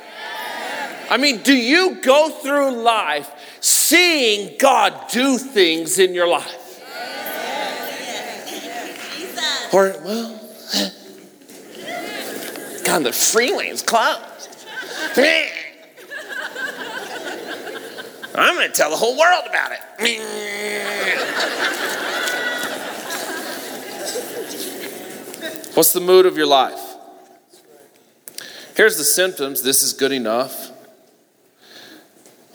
I 1.08 1.16
mean, 1.16 1.44
do 1.44 1.56
you 1.56 2.00
go 2.02 2.30
through 2.30 2.72
life 2.82 3.30
seeing 3.60 4.56
God 4.58 5.08
do 5.12 5.38
things 5.38 6.00
in 6.00 6.12
your 6.12 6.26
life? 6.26 6.82
Or, 9.72 9.94
well, 10.04 10.40
God, 12.84 13.04
the 13.04 13.10
freeways 13.10 13.86
closed. 13.86 14.48
I'm 18.34 18.54
going 18.54 18.68
to 18.68 18.74
tell 18.74 18.90
the 18.90 18.96
whole 18.96 19.18
world 19.18 19.44
about 19.48 19.72
it. 19.72 19.80
What's 25.74 25.92
the 25.92 26.00
mood 26.00 26.26
of 26.26 26.36
your 26.36 26.46
life? 26.46 26.80
Here's 28.76 28.96
the 28.96 29.04
symptoms. 29.04 29.62
This 29.62 29.82
is 29.82 29.92
good 29.92 30.12
enough. 30.12 30.70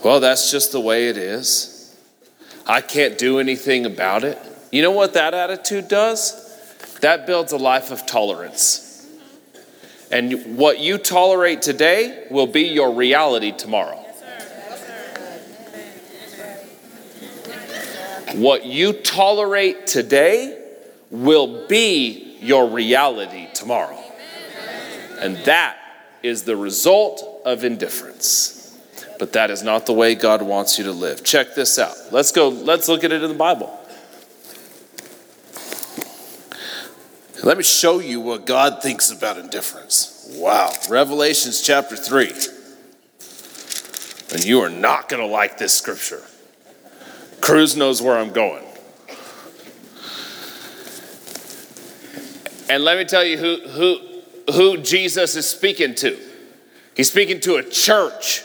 Well, 0.03 0.19
that's 0.19 0.51
just 0.51 0.71
the 0.71 0.79
way 0.79 1.09
it 1.09 1.17
is. 1.17 1.95
I 2.65 2.81
can't 2.81 3.17
do 3.17 3.39
anything 3.39 3.85
about 3.85 4.23
it. 4.23 4.37
You 4.71 4.81
know 4.81 4.91
what 4.91 5.13
that 5.13 5.33
attitude 5.33 5.87
does? 5.87 6.43
That 7.01 7.25
builds 7.27 7.51
a 7.51 7.57
life 7.57 7.91
of 7.91 8.05
tolerance. 8.05 9.07
And 10.11 10.57
what 10.57 10.79
you 10.79 10.97
tolerate 10.97 11.61
today 11.61 12.25
will 12.31 12.47
be 12.47 12.63
your 12.63 12.93
reality 12.93 13.51
tomorrow. 13.51 14.06
What 18.33 18.65
you 18.65 18.93
tolerate 18.93 19.87
today 19.87 20.63
will 21.09 21.67
be 21.67 22.37
your 22.41 22.69
reality 22.69 23.47
tomorrow. 23.53 24.03
And 25.19 25.37
that 25.45 25.77
is 26.21 26.43
the 26.43 26.55
result 26.55 27.41
of 27.45 27.63
indifference. 27.63 28.77
But 29.19 29.33
that 29.33 29.49
is 29.49 29.63
not 29.63 29.85
the 29.85 29.93
way 29.93 30.13
God 30.13 30.41
wants 30.41 30.77
you 30.77 30.83
to 30.85 30.91
live. 30.91 31.23
Check 31.23 31.55
this 31.55 31.79
out. 31.79 31.95
Let's 32.11 32.31
go, 32.31 32.49
let's 32.49 32.87
look 32.87 33.03
at 33.03 33.11
it 33.11 33.23
in 33.23 33.29
the 33.29 33.35
Bible. 33.35 33.73
Let 37.43 37.57
me 37.57 37.63
show 37.63 37.99
you 37.99 38.19
what 38.19 38.45
God 38.45 38.81
thinks 38.83 39.11
about 39.11 39.37
indifference. 39.37 40.27
Wow. 40.31 40.71
Revelations 40.89 41.61
chapter 41.61 41.95
3. 41.95 42.33
And 44.33 44.43
you 44.43 44.59
are 44.61 44.69
not 44.69 45.07
going 45.07 45.21
to 45.21 45.27
like 45.27 45.57
this 45.57 45.73
scripture. 45.73 46.23
Cruz 47.41 47.75
knows 47.75 48.01
where 48.01 48.17
I'm 48.17 48.31
going. 48.31 48.63
And 52.69 52.83
let 52.83 52.97
me 52.97 53.05
tell 53.05 53.23
you 53.23 53.37
who, 53.37 53.67
who, 53.69 54.51
who 54.51 54.77
Jesus 54.77 55.35
is 55.35 55.47
speaking 55.47 55.95
to. 55.95 56.17
He's 56.95 57.09
speaking 57.09 57.39
to 57.41 57.55
a 57.55 57.63
church. 57.63 58.43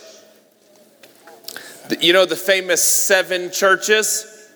You 2.01 2.13
know 2.13 2.27
the 2.27 2.37
famous 2.37 2.85
seven 2.85 3.51
churches? 3.51 4.51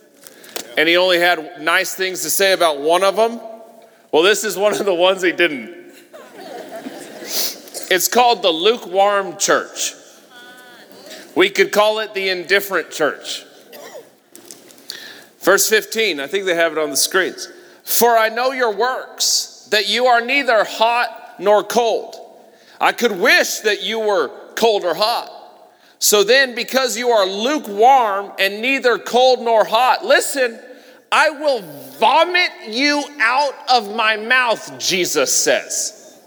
And 0.77 0.89
he 0.89 0.97
only 0.97 1.19
had 1.19 1.61
nice 1.61 1.95
things 1.95 2.23
to 2.23 2.31
say 2.31 2.53
about 2.53 2.81
one 2.81 3.03
of 3.03 3.17
them? 3.17 3.41
Well, 4.13 4.23
this 4.23 4.45
is 4.45 4.57
one 4.57 4.73
of 4.73 4.85
the 4.85 4.95
ones 4.95 5.23
he 5.23 5.33
didn't. 5.33 5.75
It's 7.89 8.09
called 8.09 8.43
the 8.43 8.51
lukewarm 8.51 9.37
church. 9.37 9.95
We 11.35 11.51
could 11.51 11.73
call 11.73 12.01
it 12.01 12.15
the 12.15 12.29
indifferent 12.29 12.91
church. 12.91 13.46
Verse 15.47 15.69
15, 15.69 16.19
I 16.19 16.27
think 16.27 16.45
they 16.45 16.57
have 16.57 16.73
it 16.73 16.79
on 16.79 16.91
the 16.91 16.97
screens. 16.97 17.49
For 17.85 18.19
I 18.19 18.31
know 18.31 18.51
your 18.51 18.75
works, 18.75 19.69
that 19.71 19.89
you 19.89 20.07
are 20.07 20.21
neither 20.21 20.65
hot 20.65 21.37
nor 21.39 21.63
cold. 21.63 22.17
I 22.81 22.91
could 22.91 23.13
wish 23.13 23.61
that 23.61 23.81
you 23.85 24.01
were 24.01 24.29
cold 24.57 24.83
or 24.83 24.95
hot. 24.95 25.31
So 26.01 26.25
then, 26.25 26.57
because 26.57 26.99
you 26.99 27.11
are 27.11 27.25
lukewarm 27.25 28.33
and 28.41 28.61
neither 28.61 28.99
cold 28.99 29.41
nor 29.41 29.65
hot, 29.65 30.05
listen, 30.05 30.59
I 31.13 31.31
will 31.31 31.61
vomit 32.01 32.51
you 32.67 33.05
out 33.21 33.55
of 33.73 33.95
my 33.95 34.17
mouth, 34.17 34.81
Jesus 34.81 35.33
says. 35.33 36.21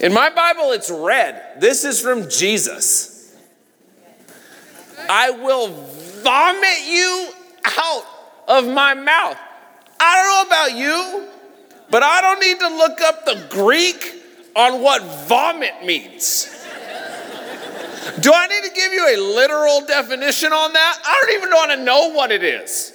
In 0.00 0.14
my 0.14 0.30
Bible, 0.30 0.72
it's 0.72 0.90
red. 0.90 1.60
This 1.60 1.84
is 1.84 2.00
from 2.00 2.30
Jesus. 2.30 3.36
I 5.10 5.28
will 5.28 5.68
vomit 6.24 6.86
you 6.86 7.30
out 7.78 8.04
of 8.48 8.66
my 8.66 8.94
mouth. 8.94 9.38
I 10.00 10.16
don't 10.16 10.28
know 10.28 10.56
about 10.56 10.76
you, 10.76 11.28
but 11.90 12.02
I 12.02 12.20
don't 12.20 12.40
need 12.40 12.58
to 12.58 12.68
look 12.68 13.00
up 13.00 13.24
the 13.24 13.46
Greek 13.50 14.22
on 14.56 14.82
what 14.82 15.02
vomit 15.28 15.84
means. 15.84 16.50
Do 18.20 18.32
I 18.32 18.46
need 18.46 18.68
to 18.68 18.74
give 18.74 18.92
you 18.92 19.06
a 19.08 19.16
literal 19.34 19.86
definition 19.86 20.52
on 20.52 20.72
that? 20.72 20.98
I 21.04 21.22
don't 21.22 21.36
even 21.36 21.50
want 21.50 21.70
to 21.72 21.84
know 21.84 22.10
what 22.12 22.30
it 22.30 22.42
is. 22.42 22.92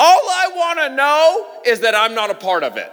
All 0.00 0.06
I 0.08 0.50
want 0.54 0.78
to 0.78 0.94
know 0.94 1.46
is 1.66 1.80
that 1.80 1.94
I'm 1.94 2.14
not 2.14 2.30
a 2.30 2.34
part 2.34 2.62
of 2.62 2.76
it. 2.76 2.92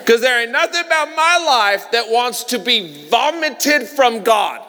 Because 0.00 0.20
there 0.20 0.40
ain't 0.40 0.50
nothing 0.50 0.84
about 0.84 1.14
my 1.14 1.44
life 1.46 1.90
that 1.92 2.10
wants 2.10 2.44
to 2.44 2.58
be 2.58 3.08
vomited 3.08 3.86
from 3.86 4.22
God. 4.22 4.66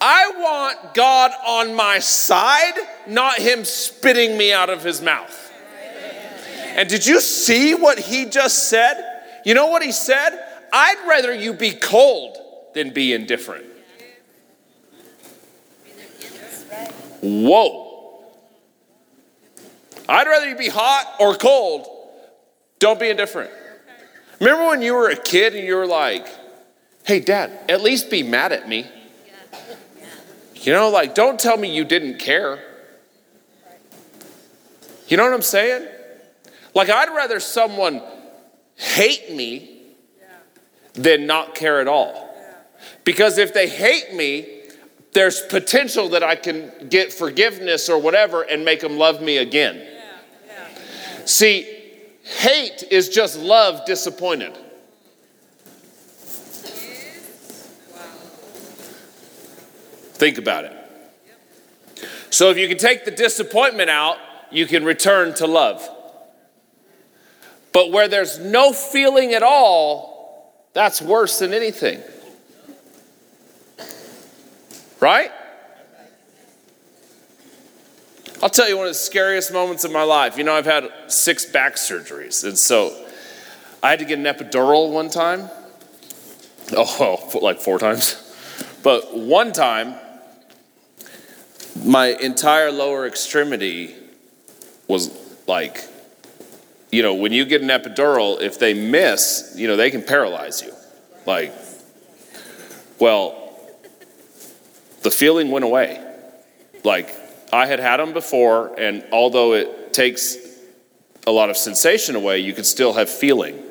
I 0.00 0.30
want 0.36 0.94
God 0.94 1.32
on 1.46 1.74
my 1.74 1.98
side, 1.98 2.74
not 3.06 3.38
Him 3.38 3.64
spitting 3.64 4.36
me 4.36 4.52
out 4.52 4.70
of 4.70 4.84
His 4.84 5.02
mouth. 5.02 5.52
And 6.76 6.88
did 6.88 7.06
you 7.06 7.20
see 7.20 7.74
what 7.74 7.98
He 7.98 8.26
just 8.26 8.68
said? 8.68 9.22
You 9.44 9.54
know 9.54 9.66
what 9.66 9.82
He 9.82 9.92
said? 9.92 10.38
I'd 10.72 11.04
rather 11.08 11.34
you 11.34 11.52
be 11.52 11.72
cold 11.72 12.36
than 12.74 12.90
be 12.90 13.12
indifferent. 13.12 13.66
Whoa. 17.20 18.24
I'd 20.08 20.26
rather 20.26 20.48
you 20.48 20.56
be 20.56 20.68
hot 20.68 21.16
or 21.18 21.34
cold. 21.34 21.86
Don't 22.78 23.00
be 23.00 23.10
indifferent. 23.10 23.50
Remember 24.40 24.68
when 24.68 24.82
you 24.82 24.94
were 24.94 25.08
a 25.08 25.16
kid 25.16 25.54
and 25.54 25.66
you 25.66 25.74
were 25.74 25.86
like, 25.86 26.26
hey, 27.04 27.18
dad, 27.18 27.50
at 27.68 27.82
least 27.82 28.08
be 28.08 28.22
mad 28.22 28.52
at 28.52 28.68
me. 28.68 28.86
You 30.60 30.72
know, 30.72 30.90
like, 30.90 31.14
don't 31.14 31.38
tell 31.38 31.56
me 31.56 31.74
you 31.74 31.84
didn't 31.84 32.18
care. 32.18 32.62
You 35.06 35.16
know 35.16 35.24
what 35.24 35.32
I'm 35.32 35.42
saying? 35.42 35.86
Like, 36.74 36.90
I'd 36.90 37.14
rather 37.14 37.40
someone 37.40 38.02
hate 38.74 39.32
me 39.32 39.82
than 40.94 41.26
not 41.26 41.54
care 41.54 41.80
at 41.80 41.88
all. 41.88 42.34
Because 43.04 43.38
if 43.38 43.54
they 43.54 43.68
hate 43.68 44.14
me, 44.14 44.46
there's 45.12 45.40
potential 45.40 46.10
that 46.10 46.22
I 46.22 46.36
can 46.36 46.70
get 46.90 47.12
forgiveness 47.12 47.88
or 47.88 48.00
whatever 48.00 48.42
and 48.42 48.64
make 48.64 48.80
them 48.80 48.98
love 48.98 49.22
me 49.22 49.38
again. 49.38 49.86
See, 51.24 51.66
hate 52.22 52.84
is 52.90 53.08
just 53.08 53.38
love 53.38 53.84
disappointed. 53.86 54.56
Think 60.18 60.36
about 60.38 60.64
it. 60.64 60.72
So 62.30 62.50
if 62.50 62.58
you 62.58 62.68
can 62.68 62.76
take 62.76 63.04
the 63.04 63.10
disappointment 63.10 63.88
out, 63.88 64.18
you 64.50 64.66
can 64.66 64.84
return 64.84 65.32
to 65.34 65.46
love. 65.46 65.88
But 67.72 67.92
where 67.92 68.08
there's 68.08 68.38
no 68.38 68.72
feeling 68.72 69.34
at 69.34 69.42
all, 69.42 70.68
that's 70.72 71.00
worse 71.00 71.38
than 71.38 71.54
anything. 71.54 72.02
Right? 75.00 75.30
I'll 78.42 78.50
tell 78.50 78.68
you 78.68 78.76
one 78.76 78.86
of 78.86 78.90
the 78.90 78.98
scariest 78.98 79.52
moments 79.52 79.84
of 79.84 79.92
my 79.92 80.02
life. 80.02 80.36
You 80.36 80.44
know, 80.44 80.54
I've 80.54 80.64
had 80.64 80.90
six 81.06 81.44
back 81.44 81.76
surgeries, 81.76 82.44
and 82.44 82.58
so 82.58 83.06
I 83.82 83.90
had 83.90 84.00
to 84.00 84.04
get 84.04 84.18
an 84.18 84.24
epidural 84.24 84.90
one 84.92 85.10
time. 85.10 85.48
Oh, 86.70 87.38
like 87.40 87.60
four 87.60 87.78
times. 87.78 88.22
But 88.82 89.16
one 89.16 89.52
time, 89.52 89.94
my 91.84 92.08
entire 92.08 92.70
lower 92.70 93.06
extremity 93.06 93.94
was 94.86 95.10
like, 95.46 95.84
you 96.90 97.02
know, 97.02 97.14
when 97.14 97.32
you 97.32 97.44
get 97.44 97.60
an 97.60 97.68
epidural, 97.68 98.40
if 98.40 98.58
they 98.58 98.74
miss, 98.74 99.54
you 99.56 99.68
know, 99.68 99.76
they 99.76 99.90
can 99.90 100.02
paralyze 100.02 100.62
you. 100.62 100.72
Like, 101.26 101.52
well, 102.98 103.58
the 105.02 105.10
feeling 105.10 105.50
went 105.50 105.64
away. 105.64 106.04
Like, 106.84 107.14
I 107.52 107.66
had 107.66 107.80
had 107.80 107.98
them 107.98 108.12
before, 108.12 108.78
and 108.78 109.04
although 109.12 109.54
it 109.54 109.92
takes 109.92 110.36
a 111.26 111.30
lot 111.30 111.50
of 111.50 111.56
sensation 111.56 112.16
away, 112.16 112.38
you 112.38 112.52
can 112.52 112.64
still 112.64 112.94
have 112.94 113.10
feeling. 113.10 113.62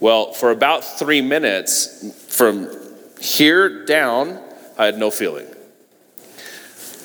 Well, 0.00 0.32
for 0.32 0.50
about 0.50 0.82
three 0.82 1.20
minutes, 1.20 2.34
from 2.34 2.68
here 3.20 3.84
down, 3.84 4.40
I 4.76 4.86
had 4.86 4.98
no 4.98 5.10
feeling. 5.10 5.46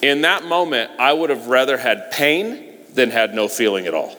In 0.01 0.21
that 0.21 0.43
moment, 0.45 0.91
I 0.99 1.13
would 1.13 1.29
have 1.29 1.47
rather 1.47 1.77
had 1.77 2.11
pain 2.11 2.75
than 2.93 3.11
had 3.11 3.33
no 3.33 3.47
feeling 3.47 3.87
at 3.87 3.93
all. 3.93 4.15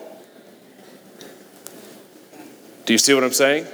Do 2.85 2.93
you 2.93 2.97
see 2.97 3.13
what 3.13 3.23
I'm 3.23 3.33
saying? 3.33 3.65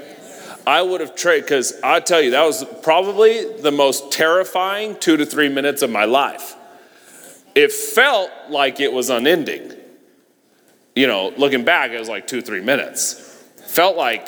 I 0.67 0.81
would 0.81 0.99
have 0.99 1.15
traded, 1.15 1.45
because 1.45 1.79
I 1.83 1.99
tell 1.99 2.21
you, 2.21 2.31
that 2.31 2.43
was 2.43 2.63
probably 2.81 3.59
the 3.61 3.71
most 3.71 4.11
terrifying 4.11 4.97
two 4.99 5.15
to 5.17 5.25
three 5.25 5.49
minutes 5.49 5.81
of 5.81 5.89
my 5.89 6.05
life. 6.05 6.55
It 7.53 7.71
felt 7.71 8.31
like 8.49 8.79
it 8.79 8.91
was 8.91 9.09
unending. 9.09 9.73
You 10.95 11.07
know, 11.07 11.33
looking 11.37 11.63
back, 11.63 11.91
it 11.91 11.99
was 11.99 12.09
like 12.09 12.27
two, 12.27 12.41
three 12.41 12.61
minutes. 12.61 13.43
Felt 13.67 13.95
like 13.95 14.27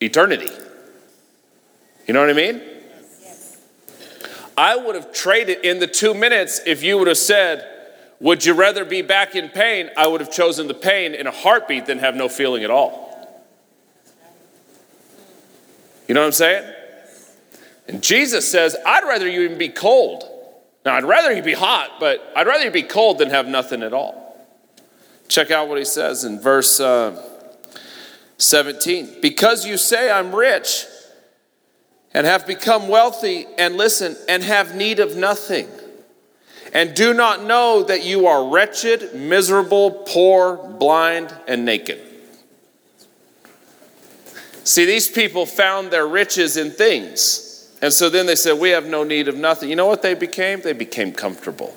eternity. 0.00 0.50
You 2.06 2.14
know 2.14 2.20
what 2.20 2.30
I 2.30 2.34
mean? 2.34 2.62
I 4.58 4.74
would 4.74 4.96
have 4.96 5.12
traded 5.12 5.64
in 5.64 5.78
the 5.78 5.86
two 5.86 6.14
minutes 6.14 6.60
if 6.66 6.82
you 6.82 6.98
would 6.98 7.06
have 7.06 7.16
said, 7.16 7.64
Would 8.18 8.44
you 8.44 8.54
rather 8.54 8.84
be 8.84 9.02
back 9.02 9.36
in 9.36 9.50
pain? 9.50 9.88
I 9.96 10.08
would 10.08 10.20
have 10.20 10.32
chosen 10.32 10.66
the 10.66 10.74
pain 10.74 11.14
in 11.14 11.28
a 11.28 11.30
heartbeat 11.30 11.86
than 11.86 12.00
have 12.00 12.16
no 12.16 12.28
feeling 12.28 12.64
at 12.64 12.70
all. 12.70 13.06
You 16.08 16.14
know 16.14 16.22
what 16.22 16.26
I'm 16.26 16.32
saying? 16.32 16.74
And 17.86 18.02
Jesus 18.02 18.50
says, 18.50 18.76
I'd 18.84 19.04
rather 19.04 19.28
you 19.28 19.42
even 19.42 19.58
be 19.58 19.68
cold. 19.68 20.24
Now, 20.84 20.96
I'd 20.96 21.04
rather 21.04 21.32
you 21.32 21.42
be 21.42 21.54
hot, 21.54 21.92
but 22.00 22.32
I'd 22.34 22.48
rather 22.48 22.64
you 22.64 22.72
be 22.72 22.82
cold 22.82 23.18
than 23.18 23.30
have 23.30 23.46
nothing 23.46 23.84
at 23.84 23.92
all. 23.92 24.44
Check 25.28 25.52
out 25.52 25.68
what 25.68 25.78
he 25.78 25.84
says 25.84 26.24
in 26.24 26.40
verse 26.40 26.80
uh, 26.80 27.22
17. 28.38 29.20
Because 29.22 29.64
you 29.64 29.78
say, 29.78 30.10
I'm 30.10 30.34
rich 30.34 30.84
and 32.14 32.26
have 32.26 32.46
become 32.46 32.88
wealthy, 32.88 33.46
and 33.58 33.76
listen, 33.76 34.16
and 34.28 34.42
have 34.42 34.74
need 34.74 34.98
of 34.98 35.16
nothing, 35.16 35.68
and 36.72 36.94
do 36.94 37.14
not 37.14 37.42
know 37.42 37.82
that 37.82 38.04
you 38.04 38.26
are 38.26 38.48
wretched, 38.48 39.14
miserable, 39.14 39.90
poor, 40.06 40.56
blind, 40.56 41.34
and 41.46 41.64
naked. 41.64 42.00
See, 44.64 44.84
these 44.84 45.08
people 45.08 45.46
found 45.46 45.90
their 45.90 46.06
riches 46.06 46.58
in 46.58 46.70
things. 46.70 47.74
And 47.80 47.92
so 47.92 48.10
then 48.10 48.26
they 48.26 48.34
said, 48.34 48.58
We 48.58 48.70
have 48.70 48.86
no 48.86 49.02
need 49.02 49.28
of 49.28 49.36
nothing. 49.36 49.70
You 49.70 49.76
know 49.76 49.86
what 49.86 50.02
they 50.02 50.14
became? 50.14 50.60
They 50.60 50.74
became 50.74 51.12
comfortable. 51.12 51.74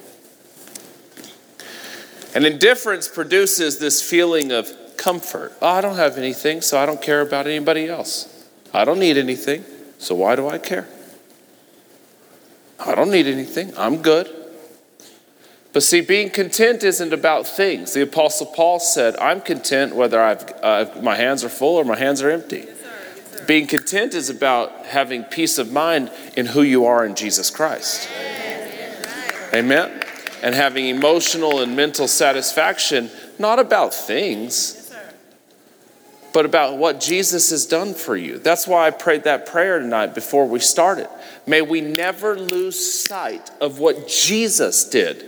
And 2.36 2.46
indifference 2.46 3.08
produces 3.08 3.78
this 3.80 4.02
feeling 4.02 4.52
of 4.52 4.70
comfort. 4.98 5.54
Oh, 5.62 5.67
I 5.67 5.82
don't 5.82 5.96
have 5.98 6.17
anything, 6.17 6.62
so 6.62 6.78
I 6.78 6.86
don't 6.86 7.02
care 7.02 7.22
about 7.22 7.48
anybody 7.48 7.88
else. 7.88 8.48
I 8.74 8.86
don't 8.86 9.00
need 9.00 9.17
anything. 9.17 9.63
So 10.02 10.16
why 10.16 10.36
do 10.36 10.48
I 10.48 10.58
care? 10.58 10.88
I 12.80 12.96
don't 12.96 13.12
need 13.12 13.28
anything. 13.28 13.72
I'm 13.78 14.02
good. 14.02 14.36
But 15.74 15.84
see, 15.84 16.02
being 16.02 16.32
content 16.32 16.84
isn't 16.84 17.14
about 17.14 17.46
things. 17.46 17.94
The 17.94 18.02
Apostle 18.02 18.48
Paul 18.48 18.80
said, 18.80 19.16
I'm 19.18 19.42
content 19.42 19.96
whether 19.96 20.20
I've, 20.20 20.44
uh, 20.64 20.86
my 21.04 21.16
hands 21.16 21.44
are 21.44 21.50
full 21.50 21.76
or 21.76 21.86
my 21.86 21.96
hands 21.96 22.24
are 22.24 22.32
empty. 22.32 22.58
Yes, 22.58 22.68
sir. 22.68 22.74
Yes, 23.16 23.40
sir. 23.42 23.46
Being 23.46 23.68
content 23.68 24.16
is 24.16 24.32
about 24.32 24.88
having 24.88 25.24
peace 25.24 25.60
of 25.60 25.72
mind 25.72 26.12
in 26.36 26.48
who 26.48 26.64
you 26.64 26.88
are 26.88 27.06
in 27.06 27.14
Jesus 27.14 27.52
Christ. 27.52 28.10
Amen? 29.54 30.04
And 30.42 30.56
having 30.56 30.88
emotional 30.88 31.62
and 31.62 31.76
mental 31.76 32.08
satisfaction, 32.08 33.12
not 33.38 33.60
about 33.60 33.94
things 33.94 34.81
but 36.34 36.46
about 36.46 36.78
what 36.78 37.00
Jesus 37.00 37.50
has 37.50 37.65
done 37.65 37.94
for 37.94 38.15
you. 38.15 38.38
That's 38.38 38.67
why 38.67 38.88
I 38.88 38.91
prayed 38.91 39.24
that 39.24 39.46
prayer 39.46 39.80
tonight 39.80 40.15
before 40.15 40.48
we 40.48 40.60
started. 40.60 41.10
May 41.46 41.62
we 41.62 41.82
never 41.82 42.38
lose 42.38 43.04
sight 43.04 43.52
of 43.60 43.80
what 43.80 44.08
Jesus 44.08 44.86
did. 44.86 45.26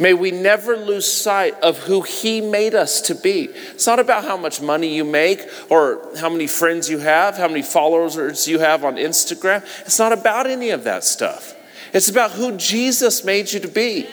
May 0.00 0.14
we 0.14 0.30
never 0.30 0.76
lose 0.76 1.10
sight 1.10 1.58
of 1.60 1.78
who 1.78 2.02
He 2.02 2.40
made 2.40 2.74
us 2.74 3.00
to 3.02 3.16
be. 3.16 3.48
It's 3.72 3.86
not 3.86 3.98
about 3.98 4.22
how 4.22 4.36
much 4.36 4.62
money 4.62 4.94
you 4.94 5.04
make 5.04 5.44
or 5.68 6.08
how 6.18 6.28
many 6.28 6.46
friends 6.46 6.88
you 6.88 6.98
have, 6.98 7.36
how 7.36 7.48
many 7.48 7.62
followers 7.62 8.46
you 8.46 8.60
have 8.60 8.84
on 8.84 8.94
Instagram. 8.94 9.64
It's 9.80 9.98
not 9.98 10.12
about 10.12 10.46
any 10.46 10.70
of 10.70 10.84
that 10.84 11.02
stuff. 11.02 11.56
It's 11.92 12.08
about 12.08 12.32
who 12.32 12.56
Jesus 12.56 13.24
made 13.24 13.52
you 13.52 13.58
to 13.60 13.68
be. 13.68 14.06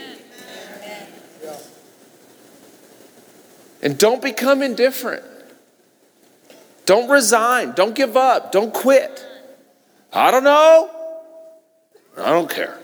And 3.84 4.00
don't 4.00 4.24
become 4.24 4.64
indifferent. 4.64 5.24
Don't 6.86 7.10
resign. 7.10 7.74
Don't 7.74 7.96
give 7.96 8.16
up. 8.16 8.52
Don't 8.52 8.74
quit. 8.74 9.26
I 10.14 10.32
don't 10.32 10.44
know. 10.44 10.90
I 12.18 12.32
don't 12.32 12.50
care. 12.50 12.78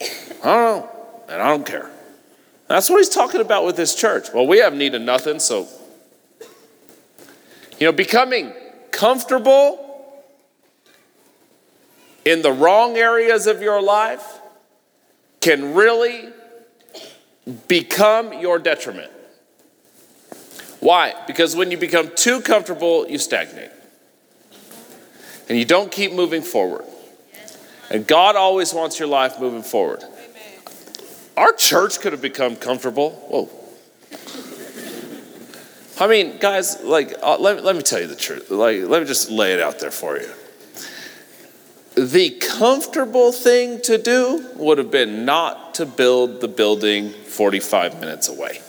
I 0.00 0.06
don't 0.44 0.44
know. 0.44 0.90
And 1.28 1.40
I 1.40 1.48
don't 1.48 1.66
care. 1.66 1.88
That's 2.68 2.90
what 2.90 2.98
he's 2.98 3.08
talking 3.08 3.40
about 3.40 3.64
with 3.64 3.76
this 3.76 3.94
church. 3.94 4.32
Well, 4.32 4.46
we 4.46 4.58
have 4.58 4.74
need 4.74 4.94
of 4.94 5.02
nothing, 5.02 5.38
so. 5.38 5.68
You 7.78 7.86
know, 7.88 7.92
becoming 7.92 8.52
comfortable 8.90 9.78
in 12.24 12.42
the 12.42 12.52
wrong 12.52 12.96
areas 12.96 13.46
of 13.46 13.60
your 13.60 13.82
life 13.82 14.40
can 15.40 15.74
really 15.74 16.28
become 17.68 18.32
your 18.40 18.58
detriment. 18.58 19.10
Why? 20.82 21.14
Because 21.28 21.54
when 21.54 21.70
you 21.70 21.76
become 21.76 22.10
too 22.16 22.40
comfortable, 22.40 23.08
you 23.08 23.16
stagnate. 23.16 23.70
And 25.48 25.56
you 25.56 25.64
don't 25.64 25.92
keep 25.92 26.12
moving 26.12 26.42
forward. 26.42 26.84
And 27.88 28.04
God 28.04 28.34
always 28.34 28.74
wants 28.74 28.98
your 28.98 29.06
life 29.06 29.38
moving 29.38 29.62
forward. 29.62 30.02
Our 31.36 31.52
church 31.52 32.00
could 32.00 32.10
have 32.10 32.20
become 32.20 32.56
comfortable. 32.56 33.10
Whoa. 33.10 33.48
I 36.00 36.08
mean, 36.08 36.38
guys, 36.38 36.82
like, 36.82 37.14
uh, 37.22 37.38
let, 37.38 37.62
let 37.62 37.76
me 37.76 37.82
tell 37.82 38.00
you 38.00 38.08
the 38.08 38.16
truth. 38.16 38.50
Like, 38.50 38.82
let 38.82 39.02
me 39.02 39.06
just 39.06 39.30
lay 39.30 39.52
it 39.52 39.60
out 39.60 39.78
there 39.78 39.92
for 39.92 40.18
you. 40.18 40.28
The 41.94 42.30
comfortable 42.30 43.30
thing 43.30 43.80
to 43.82 43.98
do 43.98 44.50
would 44.56 44.78
have 44.78 44.90
been 44.90 45.24
not 45.24 45.74
to 45.76 45.86
build 45.86 46.40
the 46.40 46.48
building 46.48 47.10
45 47.10 48.00
minutes 48.00 48.28
away. 48.28 48.62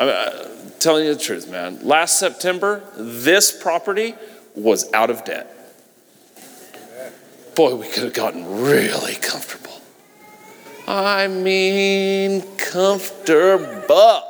I'm 0.00 0.08
uh, 0.08 0.48
telling 0.78 1.04
you 1.04 1.12
the 1.12 1.20
truth, 1.20 1.50
man. 1.50 1.86
Last 1.86 2.18
September, 2.18 2.82
this 2.96 3.52
property 3.52 4.14
was 4.54 4.90
out 4.94 5.10
of 5.10 5.24
debt. 5.26 5.54
Boy, 7.54 7.74
we 7.74 7.86
could 7.86 8.04
have 8.04 8.14
gotten 8.14 8.62
really 8.62 9.16
comfortable. 9.16 9.78
I 10.88 11.28
mean, 11.28 12.40
comfortable. 12.56 14.22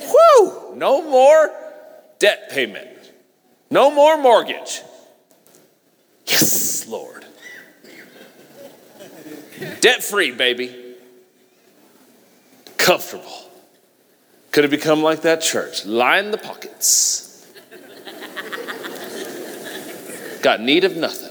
Woo! 0.00 0.76
No 0.76 1.00
more 1.00 1.50
debt 2.18 2.50
payment, 2.50 3.12
no 3.70 3.90
more 3.90 4.18
mortgage. 4.18 4.82
Yes, 6.26 6.86
Lord. 6.86 7.24
Debt 9.80 10.02
free, 10.02 10.32
baby. 10.32 10.81
Comfortable. 12.82 13.48
Could 14.50 14.64
have 14.64 14.72
become 14.72 15.02
like 15.02 15.22
that 15.22 15.40
church. 15.40 15.86
Line 15.86 16.32
the 16.32 16.38
pockets. 16.38 17.46
Got 20.42 20.60
need 20.60 20.82
of 20.82 20.96
nothing. 20.96 21.30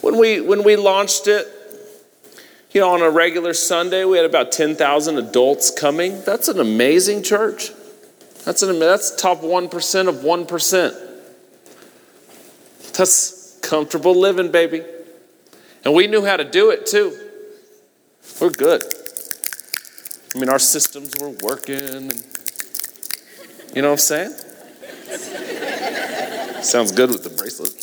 When 0.00 0.16
we, 0.16 0.40
when 0.40 0.62
we 0.62 0.76
launched 0.76 1.26
it, 1.26 1.46
you 2.70 2.80
know, 2.80 2.90
on 2.90 3.02
a 3.02 3.10
regular 3.10 3.52
Sunday, 3.52 4.04
we 4.04 4.16
had 4.16 4.26
about 4.26 4.52
10,000 4.52 5.18
adults 5.18 5.72
coming. 5.72 6.22
That's 6.22 6.46
an 6.46 6.60
amazing 6.60 7.24
church. 7.24 7.72
That's, 8.44 8.62
an, 8.62 8.78
that's 8.78 9.16
top 9.16 9.40
1% 9.40 10.08
of 10.08 10.14
1%. 10.14 11.06
That's 12.96 13.58
comfortable 13.60 14.14
living, 14.14 14.52
baby. 14.52 14.84
And 15.84 15.94
we 15.94 16.06
knew 16.06 16.24
how 16.24 16.36
to 16.36 16.44
do 16.44 16.70
it 16.70 16.86
too. 16.86 17.18
We're 18.40 18.50
good. 18.50 18.84
I 20.34 20.38
mean, 20.38 20.48
our 20.48 20.58
systems 20.58 21.14
were 21.20 21.30
working. 21.42 21.80
And, 21.80 22.12
you 23.74 23.82
know 23.82 23.88
what 23.88 23.94
I'm 23.94 23.98
saying? 23.98 24.34
Sounds 26.62 26.92
good 26.92 27.10
with 27.10 27.24
the 27.24 27.30
bracelet. 27.30 27.74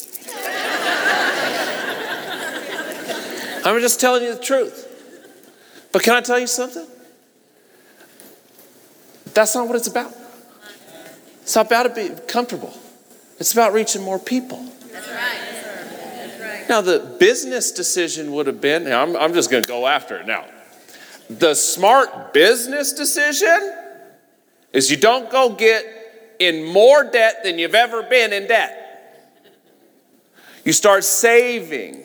I'm 3.65 3.81
just 3.81 3.99
telling 3.99 4.23
you 4.23 4.33
the 4.33 4.41
truth. 4.41 4.85
But 5.91 6.03
can 6.03 6.13
I 6.13 6.21
tell 6.21 6.39
you 6.39 6.47
something? 6.47 6.87
That's 9.33 9.55
not 9.55 9.67
what 9.67 9.75
it's 9.75 9.87
about. 9.87 10.15
It's 11.41 11.55
not 11.55 11.67
about 11.67 11.83
to 11.83 11.89
be 11.89 12.09
comfortable. 12.27 12.73
It's 13.39 13.53
about 13.53 13.73
reaching 13.73 14.03
more 14.03 14.19
people. 14.19 14.63
That's 14.91 15.07
right. 15.09 15.39
That's 16.15 16.39
right. 16.39 16.69
Now, 16.69 16.81
the 16.81 17.17
business 17.19 17.71
decision 17.71 18.31
would 18.31 18.47
have 18.47 18.61
been, 18.61 18.91
I'm, 18.91 19.15
I'm 19.15 19.33
just 19.33 19.51
going 19.51 19.63
to 19.63 19.67
go 19.67 19.85
after 19.85 20.17
it 20.17 20.25
now. 20.27 20.45
The 21.29 21.55
smart 21.55 22.33
business 22.33 22.93
decision 22.93 23.73
is 24.71 24.89
you 24.89 24.97
don't 24.97 25.29
go 25.29 25.49
get 25.49 25.85
in 26.39 26.65
more 26.65 27.03
debt 27.03 27.43
than 27.43 27.59
you've 27.59 27.75
ever 27.75 28.03
been 28.03 28.31
in 28.31 28.47
debt. 28.47 28.83
You 30.63 30.73
start 30.73 31.03
saving. 31.03 32.03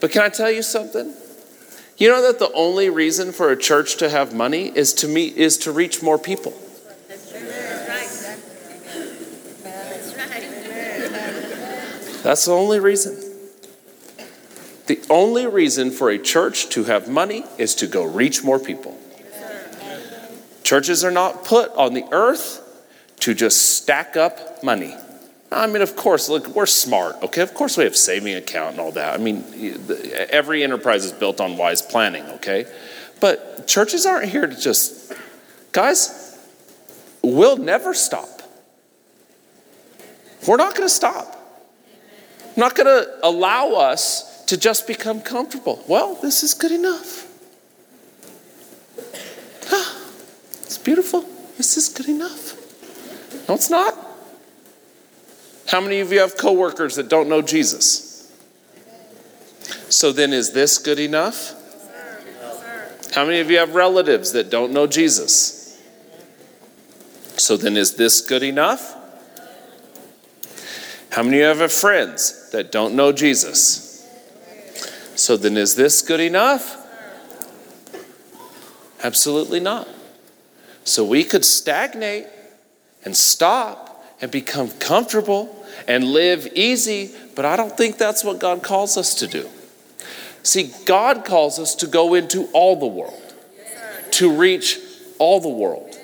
But 0.00 0.10
can 0.10 0.22
I 0.22 0.28
tell 0.28 0.50
you 0.50 0.62
something? 0.62 1.14
You 1.98 2.08
know 2.08 2.22
that 2.22 2.38
the 2.38 2.50
only 2.52 2.90
reason 2.90 3.32
for 3.32 3.52
a 3.52 3.56
church 3.56 3.96
to 3.98 4.08
have 4.08 4.34
money 4.34 4.76
is 4.76 4.92
to 4.94 5.08
meet 5.08 5.36
is 5.36 5.58
to 5.58 5.72
reach 5.72 6.02
more 6.02 6.18
people. 6.18 6.52
That's 12.22 12.44
the 12.44 12.52
only 12.52 12.80
reason. 12.80 13.31
The 14.86 15.00
only 15.08 15.46
reason 15.46 15.90
for 15.90 16.10
a 16.10 16.18
church 16.18 16.68
to 16.70 16.84
have 16.84 17.08
money 17.08 17.44
is 17.58 17.74
to 17.76 17.86
go 17.86 18.04
reach 18.04 18.42
more 18.42 18.58
people. 18.58 18.98
Churches 20.64 21.04
are 21.04 21.10
not 21.10 21.44
put 21.44 21.70
on 21.72 21.94
the 21.94 22.04
earth 22.12 22.60
to 23.20 23.34
just 23.34 23.76
stack 23.76 24.16
up 24.16 24.62
money. 24.64 24.96
I 25.52 25.66
mean, 25.66 25.82
of 25.82 25.96
course, 25.96 26.28
look, 26.28 26.48
we're 26.48 26.66
smart, 26.66 27.16
okay? 27.22 27.42
Of 27.42 27.52
course, 27.52 27.76
we 27.76 27.84
have 27.84 27.96
saving 27.96 28.34
account 28.34 28.72
and 28.72 28.80
all 28.80 28.92
that. 28.92 29.12
I 29.12 29.22
mean, 29.22 29.44
every 30.30 30.64
enterprise 30.64 31.04
is 31.04 31.12
built 31.12 31.40
on 31.40 31.56
wise 31.56 31.82
planning, 31.82 32.24
okay? 32.30 32.66
But 33.20 33.68
churches 33.68 34.06
aren't 34.06 34.30
here 34.30 34.46
to 34.46 34.58
just, 34.58 35.12
guys, 35.72 36.38
we'll 37.22 37.58
never 37.58 37.92
stop. 37.92 38.42
We're 40.48 40.56
not 40.56 40.74
going 40.74 40.88
to 40.88 40.94
stop. 40.94 41.38
not 42.56 42.74
going 42.74 42.86
to 42.86 43.18
allow 43.22 43.74
us 43.74 44.31
to 44.52 44.58
just 44.58 44.86
become 44.86 45.22
comfortable. 45.22 45.82
Well, 45.88 46.14
this 46.16 46.42
is 46.42 46.52
good 46.52 46.72
enough. 46.72 47.26
It's 50.64 50.76
beautiful. 50.76 51.22
This 51.56 51.78
is 51.78 51.88
good 51.88 52.06
enough. 52.06 53.48
No, 53.48 53.54
it's 53.54 53.70
not. 53.70 53.96
How 55.68 55.80
many 55.80 56.00
of 56.00 56.12
you 56.12 56.20
have 56.20 56.36
coworkers 56.36 56.96
that 56.96 57.08
don't 57.08 57.30
know 57.30 57.40
Jesus? 57.40 58.30
So 59.88 60.12
then, 60.12 60.34
is 60.34 60.52
this 60.52 60.76
good 60.76 60.98
enough? 60.98 61.54
How 63.14 63.24
many 63.24 63.40
of 63.40 63.50
you 63.50 63.56
have 63.56 63.74
relatives 63.74 64.32
that 64.32 64.50
don't 64.50 64.74
know 64.74 64.86
Jesus? 64.86 65.80
So 67.38 67.56
then, 67.56 67.78
is 67.78 67.94
this 67.94 68.20
good 68.20 68.42
enough? 68.42 68.94
How 71.10 71.22
many 71.22 71.40
of 71.40 71.56
you 71.56 71.62
have 71.62 71.72
friends 71.72 72.50
that 72.50 72.70
don't 72.70 72.94
know 72.94 73.12
Jesus? 73.12 73.81
So 75.22 75.36
then, 75.36 75.56
is 75.56 75.76
this 75.76 76.02
good 76.02 76.18
enough? 76.18 76.84
Absolutely 79.04 79.60
not. 79.60 79.86
So 80.82 81.04
we 81.04 81.22
could 81.22 81.44
stagnate 81.44 82.26
and 83.04 83.16
stop 83.16 84.04
and 84.20 84.32
become 84.32 84.72
comfortable 84.80 85.64
and 85.86 86.02
live 86.02 86.48
easy, 86.56 87.12
but 87.36 87.44
I 87.44 87.54
don't 87.54 87.76
think 87.76 87.98
that's 87.98 88.24
what 88.24 88.40
God 88.40 88.64
calls 88.64 88.96
us 88.96 89.14
to 89.14 89.28
do. 89.28 89.48
See, 90.42 90.72
God 90.86 91.24
calls 91.24 91.60
us 91.60 91.76
to 91.76 91.86
go 91.86 92.14
into 92.14 92.48
all 92.52 92.74
the 92.74 92.88
world, 92.88 93.34
to 94.10 94.36
reach 94.36 94.80
all 95.20 95.38
the 95.38 95.48
world, 95.48 95.96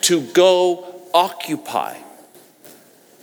to 0.00 0.22
go 0.32 0.98
occupy. 1.12 1.98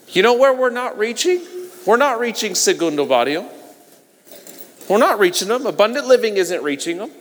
You 0.09 0.21
know 0.21 0.35
where 0.35 0.53
we're 0.53 0.69
not 0.69 0.95
reaching? 0.99 1.41
We're 1.87 1.97
not 1.97 2.19
reaching 2.19 2.53
Segundo 2.53 3.07
Barrio. 3.07 3.49
We're 4.89 4.97
not 4.97 5.19
reaching 5.19 5.47
them. 5.47 5.65
Abundant 5.65 6.07
living 6.07 6.37
isn't 6.37 6.61
reaching 6.61 6.97
them. 6.97 7.11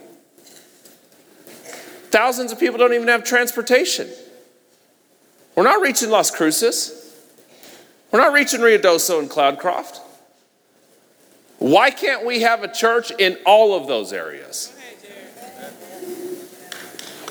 Thousands 2.09 2.51
of 2.51 2.59
people 2.59 2.77
don't 2.77 2.93
even 2.93 3.07
have 3.07 3.23
transportation. 3.23 4.09
We're 5.55 5.63
not 5.63 5.81
reaching 5.81 6.09
Las 6.09 6.29
Cruces. 6.29 6.99
We're 8.11 8.19
not 8.19 8.33
reaching 8.33 8.59
Ruidoso 8.59 9.19
and 9.19 9.29
Cloudcroft. 9.29 9.99
Why 11.57 11.89
can't 11.89 12.25
we 12.25 12.41
have 12.41 12.63
a 12.63 12.71
church 12.71 13.11
in 13.17 13.37
all 13.45 13.73
of 13.73 13.87
those 13.87 14.11
areas? 14.13 14.71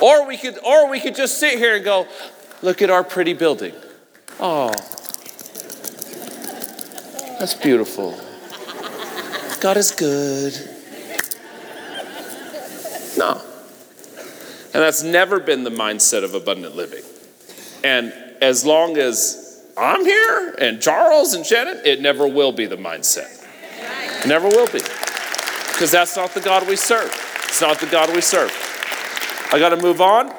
Or 0.00 0.26
we 0.26 0.36
could 0.36 0.58
or 0.64 0.88
we 0.88 0.98
could 0.98 1.14
just 1.14 1.38
sit 1.38 1.58
here 1.58 1.76
and 1.76 1.84
go, 1.84 2.08
look 2.62 2.82
at 2.82 2.90
our 2.90 3.04
pretty 3.04 3.34
building. 3.34 3.74
Oh. 4.40 4.72
That's 7.38 7.54
beautiful. 7.54 8.18
God 9.62 9.76
is 9.76 9.92
good. 9.92 10.54
No. 13.16 13.40
And 14.74 14.82
that's 14.82 15.04
never 15.04 15.38
been 15.38 15.62
the 15.62 15.70
mindset 15.70 16.24
of 16.24 16.34
abundant 16.34 16.74
living. 16.74 17.04
And 17.84 18.12
as 18.40 18.64
long 18.64 18.96
as 18.96 19.64
I'm 19.78 20.04
here 20.04 20.56
and 20.58 20.82
Charles 20.82 21.34
and 21.34 21.46
Shannon, 21.46 21.80
it 21.84 22.00
never 22.00 22.26
will 22.26 22.50
be 22.50 22.66
the 22.66 22.76
mindset. 22.76 23.46
never 24.26 24.48
will 24.48 24.66
be. 24.66 24.80
Because 24.80 25.92
that's 25.92 26.16
not 26.16 26.34
the 26.34 26.40
God 26.40 26.66
we 26.66 26.74
serve. 26.74 27.14
It's 27.44 27.60
not 27.60 27.78
the 27.78 27.86
God 27.86 28.12
we 28.12 28.20
serve. 28.20 28.50
I 29.52 29.60
got 29.60 29.68
to 29.68 29.76
move 29.76 30.00
on. 30.00 30.32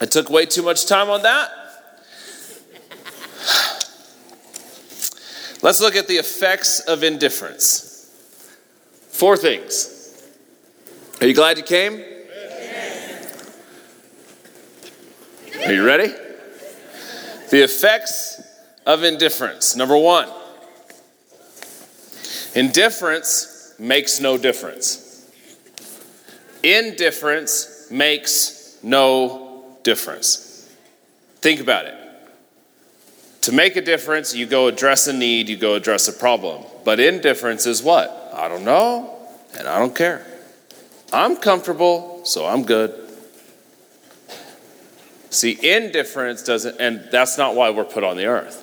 I 0.00 0.06
took 0.06 0.30
way 0.30 0.46
too 0.46 0.62
much 0.62 0.86
time 0.86 1.10
on 1.10 1.20
that. 1.24 1.50
Let's 5.60 5.82
look 5.82 5.94
at 5.94 6.08
the 6.08 6.16
effects 6.16 6.80
of 6.80 7.04
indifference. 7.04 7.93
Four 9.14 9.36
things. 9.36 10.28
Are 11.20 11.26
you 11.28 11.34
glad 11.34 11.56
you 11.56 11.62
came? 11.62 12.02
Are 15.64 15.72
you 15.72 15.86
ready? 15.86 16.12
The 17.48 17.62
effects 17.62 18.42
of 18.84 19.04
indifference. 19.04 19.76
Number 19.76 19.96
one, 19.96 20.28
indifference 22.56 23.76
makes 23.78 24.20
no 24.20 24.36
difference. 24.36 25.30
Indifference 26.64 27.86
makes 27.92 28.80
no 28.82 29.78
difference. 29.84 30.68
Think 31.36 31.60
about 31.60 31.86
it. 31.86 31.94
To 33.42 33.52
make 33.52 33.76
a 33.76 33.80
difference, 33.80 34.34
you 34.34 34.46
go 34.46 34.66
address 34.66 35.06
a 35.06 35.12
need, 35.12 35.48
you 35.48 35.56
go 35.56 35.76
address 35.76 36.08
a 36.08 36.12
problem. 36.12 36.64
But 36.84 36.98
indifference 36.98 37.64
is 37.64 37.80
what? 37.80 38.22
I 38.34 38.48
don't 38.48 38.64
know, 38.64 39.16
and 39.56 39.68
I 39.68 39.78
don't 39.78 39.94
care. 39.94 40.26
I'm 41.12 41.36
comfortable, 41.36 42.22
so 42.24 42.46
I'm 42.46 42.64
good. 42.64 42.92
See, 45.30 45.58
indifference 45.62 46.42
doesn't, 46.42 46.80
and 46.80 47.08
that's 47.10 47.38
not 47.38 47.54
why 47.54 47.70
we're 47.70 47.84
put 47.84 48.04
on 48.04 48.16
the 48.16 48.26
earth. 48.26 48.60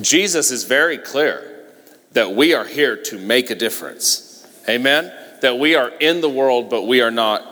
Jesus 0.00 0.50
is 0.50 0.64
very 0.64 0.98
clear 0.98 1.66
that 2.12 2.32
we 2.32 2.54
are 2.54 2.64
here 2.64 2.96
to 2.96 3.18
make 3.18 3.50
a 3.50 3.54
difference. 3.54 4.46
Amen? 4.68 5.12
That 5.40 5.58
we 5.58 5.74
are 5.74 5.88
in 5.88 6.20
the 6.20 6.28
world, 6.28 6.70
but 6.70 6.86
we 6.86 7.00
are 7.00 7.10
not 7.10 7.51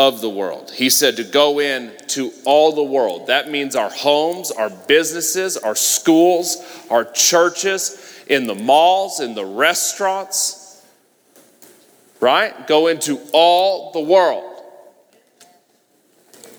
of 0.00 0.22
the 0.22 0.30
world. 0.30 0.70
He 0.70 0.88
said 0.88 1.16
to 1.16 1.24
go 1.24 1.60
in 1.60 1.92
to 2.08 2.32
all 2.46 2.72
the 2.72 2.82
world. 2.82 3.26
That 3.26 3.50
means 3.50 3.76
our 3.76 3.90
homes, 3.90 4.50
our 4.50 4.70
businesses, 4.70 5.58
our 5.58 5.74
schools, 5.74 6.56
our 6.88 7.04
churches, 7.04 8.24
in 8.26 8.46
the 8.46 8.54
malls, 8.54 9.20
in 9.20 9.34
the 9.34 9.44
restaurants. 9.44 10.82
Right? 12.18 12.66
Go 12.66 12.86
into 12.86 13.20
all 13.34 13.92
the 13.92 14.00
world. 14.00 14.62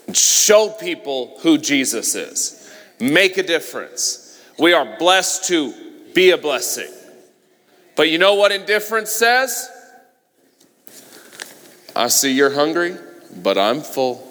And 0.06 0.16
show 0.16 0.68
people 0.68 1.36
who 1.40 1.58
Jesus 1.58 2.14
is. 2.14 2.72
Make 3.00 3.38
a 3.38 3.42
difference. 3.42 4.40
We 4.56 4.72
are 4.72 4.96
blessed 5.00 5.48
to 5.48 5.74
be 6.14 6.30
a 6.30 6.38
blessing. 6.38 6.92
But 7.96 8.08
you 8.08 8.18
know 8.18 8.34
what 8.34 8.52
indifference 8.52 9.10
says? 9.10 9.68
I 11.96 12.06
see 12.06 12.32
you're 12.32 12.54
hungry, 12.54 12.96
but 13.34 13.56
I'm 13.56 13.80
full. 13.80 14.28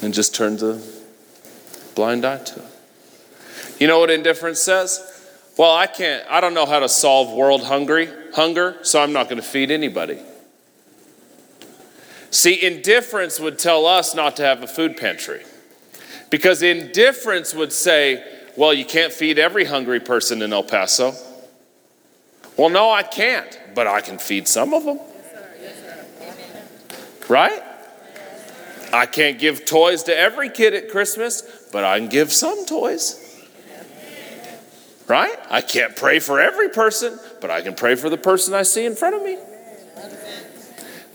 And 0.00 0.14
just 0.14 0.34
turns 0.34 0.62
a 0.62 0.80
blind 1.94 2.24
eye 2.24 2.38
to 2.38 2.60
it. 2.60 2.66
You 3.80 3.88
know 3.88 3.98
what 3.98 4.10
indifference 4.10 4.60
says? 4.60 5.04
Well, 5.56 5.74
I 5.74 5.86
can't, 5.88 6.24
I 6.30 6.40
don't 6.40 6.54
know 6.54 6.66
how 6.66 6.78
to 6.78 6.88
solve 6.88 7.32
world 7.32 7.64
hungry, 7.64 8.08
hunger, 8.34 8.76
so 8.82 9.02
I'm 9.02 9.12
not 9.12 9.28
going 9.28 9.40
to 9.42 9.46
feed 9.46 9.72
anybody. 9.72 10.20
See, 12.30 12.64
indifference 12.64 13.40
would 13.40 13.58
tell 13.58 13.86
us 13.86 14.14
not 14.14 14.36
to 14.36 14.44
have 14.44 14.62
a 14.62 14.68
food 14.68 14.96
pantry. 14.96 15.42
Because 16.30 16.62
indifference 16.62 17.54
would 17.54 17.72
say, 17.72 18.22
well, 18.56 18.72
you 18.72 18.84
can't 18.84 19.12
feed 19.12 19.38
every 19.38 19.64
hungry 19.64 19.98
person 19.98 20.42
in 20.42 20.52
El 20.52 20.62
Paso. 20.62 21.14
Well, 22.58 22.70
no, 22.70 22.90
I 22.90 23.04
can't, 23.04 23.58
but 23.76 23.86
I 23.86 24.00
can 24.00 24.18
feed 24.18 24.48
some 24.48 24.74
of 24.74 24.84
them. 24.84 24.98
Right? 27.28 27.62
I 28.92 29.06
can't 29.06 29.38
give 29.38 29.64
toys 29.64 30.02
to 30.04 30.16
every 30.16 30.50
kid 30.50 30.74
at 30.74 30.90
Christmas, 30.90 31.68
but 31.72 31.84
I 31.84 32.00
can 32.00 32.08
give 32.08 32.32
some 32.32 32.66
toys. 32.66 33.24
Right? 35.06 35.38
I 35.48 35.60
can't 35.60 35.94
pray 35.94 36.18
for 36.18 36.40
every 36.40 36.68
person, 36.68 37.18
but 37.40 37.50
I 37.50 37.60
can 37.60 37.74
pray 37.74 37.94
for 37.94 38.10
the 38.10 38.16
person 38.16 38.54
I 38.54 38.62
see 38.62 38.84
in 38.84 38.96
front 38.96 39.14
of 39.14 39.22
me. 39.22 39.38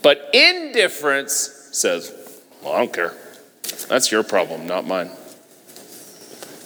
But 0.01 0.29
indifference 0.33 1.69
says, 1.71 2.13
well, 2.63 2.73
I 2.73 2.77
don't 2.79 2.93
care. 2.93 3.13
That's 3.89 4.11
your 4.11 4.23
problem, 4.23 4.65
not 4.65 4.85
mine. 4.85 5.11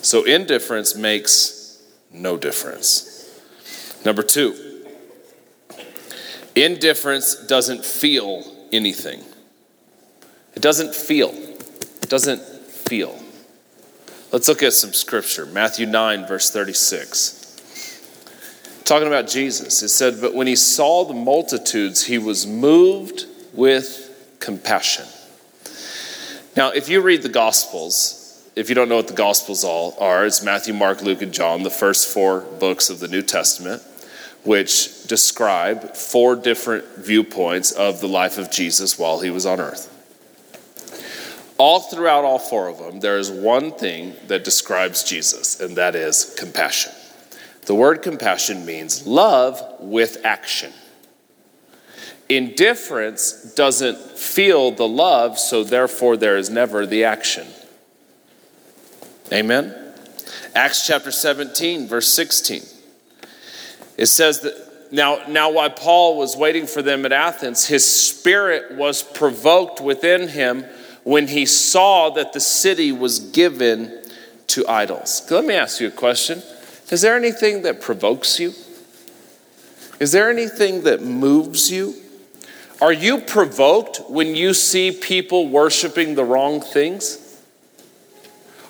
So 0.03 0.23
indifference 0.23 0.95
makes 0.95 1.81
no 2.11 2.37
difference. 2.37 3.07
Number 4.05 4.23
two, 4.23 4.66
indifference 6.63 7.35
doesn't 7.47 7.85
feel 7.85 8.43
anything. 8.71 9.21
It 10.55 10.61
doesn't 10.61 10.95
feel. 10.95 11.29
It 11.29 12.09
doesn't 12.09 12.41
feel. 12.41 13.17
Let's 14.31 14.47
look 14.47 14.63
at 14.63 14.73
some 14.73 14.93
scripture. 14.93 15.45
Matthew 15.45 15.85
9, 15.85 16.27
verse 16.27 16.51
36. 16.51 17.37
Talking 18.83 19.07
about 19.07 19.27
Jesus, 19.27 19.81
it 19.83 19.89
said, 19.89 20.21
But 20.21 20.33
when 20.33 20.47
he 20.47 20.55
saw 20.55 21.03
the 21.05 21.13
multitudes, 21.13 22.05
he 22.05 22.17
was 22.17 22.47
moved 22.47 23.25
with 23.53 24.35
compassion. 24.39 25.05
Now, 26.55 26.71
if 26.71 26.89
you 26.89 27.01
read 27.01 27.21
the 27.21 27.29
Gospels, 27.29 28.49
if 28.55 28.69
you 28.69 28.75
don't 28.75 28.89
know 28.89 28.95
what 28.95 29.07
the 29.07 29.13
Gospels 29.13 29.63
all 29.63 29.95
are, 29.99 30.25
it's 30.25 30.41
Matthew, 30.41 30.73
Mark, 30.73 31.01
Luke, 31.01 31.21
and 31.21 31.33
John, 31.33 31.63
the 31.63 31.69
first 31.69 32.07
four 32.07 32.41
books 32.41 32.89
of 32.89 32.99
the 32.99 33.07
New 33.07 33.21
Testament, 33.21 33.83
which 34.47 35.03
describe 35.07 35.93
four 35.93 36.33
different 36.33 36.85
viewpoints 36.95 37.73
of 37.73 37.99
the 37.99 38.07
life 38.07 38.37
of 38.37 38.49
Jesus 38.49 38.97
while 38.97 39.19
he 39.19 39.29
was 39.29 39.45
on 39.45 39.59
earth. 39.59 39.93
All 41.57 41.81
throughout 41.81 42.23
all 42.23 42.39
four 42.39 42.69
of 42.69 42.77
them, 42.77 43.01
there 43.01 43.17
is 43.17 43.29
one 43.29 43.71
thing 43.71 44.13
that 44.27 44.45
describes 44.45 45.03
Jesus, 45.03 45.59
and 45.59 45.75
that 45.75 45.95
is 45.95 46.33
compassion. 46.39 46.93
The 47.65 47.75
word 47.75 48.01
compassion 48.01 48.65
means 48.65 49.05
love 49.05 49.61
with 49.81 50.23
action. 50.23 50.71
Indifference 52.29 53.53
doesn't 53.53 53.97
feel 53.97 54.71
the 54.71 54.87
love, 54.87 55.37
so 55.37 55.65
therefore 55.65 56.15
there 56.15 56.37
is 56.37 56.49
never 56.49 56.85
the 56.85 57.03
action. 57.03 57.47
Amen? 59.33 59.75
Acts 60.55 60.87
chapter 60.87 61.11
17, 61.11 61.87
verse 61.89 62.07
16. 62.07 62.76
It 63.97 64.05
says 64.05 64.41
that 64.41 64.53
now, 64.91 65.21
now 65.27 65.51
while 65.51 65.69
Paul 65.69 66.17
was 66.17 66.37
waiting 66.37 66.65
for 66.65 66.81
them 66.81 67.05
at 67.05 67.11
Athens, 67.11 67.65
his 67.65 67.83
spirit 67.83 68.75
was 68.75 69.03
provoked 69.03 69.81
within 69.81 70.29
him 70.29 70.65
when 71.03 71.27
he 71.27 71.45
saw 71.45 72.09
that 72.11 72.33
the 72.33 72.39
city 72.39 72.91
was 72.91 73.19
given 73.19 74.03
to 74.47 74.67
idols. 74.67 75.25
Let 75.29 75.45
me 75.45 75.55
ask 75.55 75.81
you 75.81 75.87
a 75.87 75.91
question. 75.91 76.41
Is 76.89 77.01
there 77.01 77.17
anything 77.17 77.63
that 77.63 77.81
provokes 77.81 78.39
you? 78.39 78.53
Is 79.99 80.11
there 80.11 80.29
anything 80.29 80.83
that 80.83 81.01
moves 81.01 81.71
you? 81.71 81.95
Are 82.79 82.93
you 82.93 83.19
provoked 83.19 84.01
when 84.07 84.35
you 84.35 84.53
see 84.53 84.91
people 84.91 85.49
worshiping 85.49 86.15
the 86.15 86.23
wrong 86.23 86.61
things? 86.61 87.41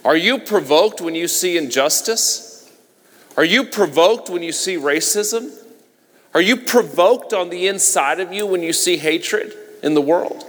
Are 0.06 0.16
you 0.16 0.40
provoked 0.40 1.02
when 1.02 1.16
you 1.16 1.28
see 1.28 1.58
injustice? 1.58 2.47
Are 3.38 3.46
you 3.46 3.66
provoked 3.66 4.30
when 4.30 4.42
you 4.42 4.52
see 4.52 4.76
racism? 4.78 5.52
Are 6.34 6.42
you 6.42 6.58
provoked 6.58 7.34
on 7.34 7.50
the 7.50 7.68
inside 7.68 8.20
of 8.20 8.34
you 8.34 8.46
when 8.48 8.64
you 8.64 8.74
see 8.74 8.98
hatred 8.98 9.54
in 9.84 9.94
the 9.94 10.02
world? 10.02 10.44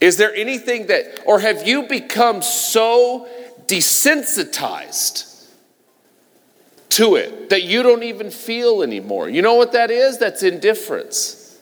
Is 0.00 0.16
there 0.16 0.34
anything 0.34 0.88
that, 0.88 1.20
or 1.24 1.38
have 1.38 1.66
you 1.66 1.84
become 1.84 2.42
so 2.42 3.28
desensitized 3.66 5.48
to 6.90 7.14
it 7.14 7.48
that 7.50 7.62
you 7.62 7.82
don't 7.82 8.02
even 8.02 8.30
feel 8.30 8.82
anymore? 8.82 9.28
You 9.28 9.40
know 9.40 9.54
what 9.54 9.72
that 9.72 9.90
is? 9.90 10.18
That's 10.18 10.42
indifference. 10.42 11.58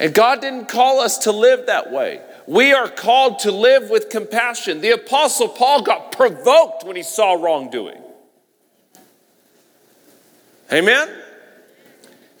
And 0.00 0.14
God 0.14 0.40
didn't 0.40 0.68
call 0.68 1.00
us 1.00 1.18
to 1.18 1.32
live 1.32 1.66
that 1.66 1.92
way. 1.92 2.22
We 2.46 2.72
are 2.72 2.88
called 2.88 3.40
to 3.40 3.52
live 3.52 3.90
with 3.90 4.08
compassion. 4.08 4.80
The 4.80 4.92
Apostle 4.92 5.48
Paul 5.48 5.82
got 5.82 6.12
provoked 6.12 6.84
when 6.84 6.96
he 6.96 7.02
saw 7.02 7.34
wrongdoing. 7.34 8.00
Amen? 10.72 11.08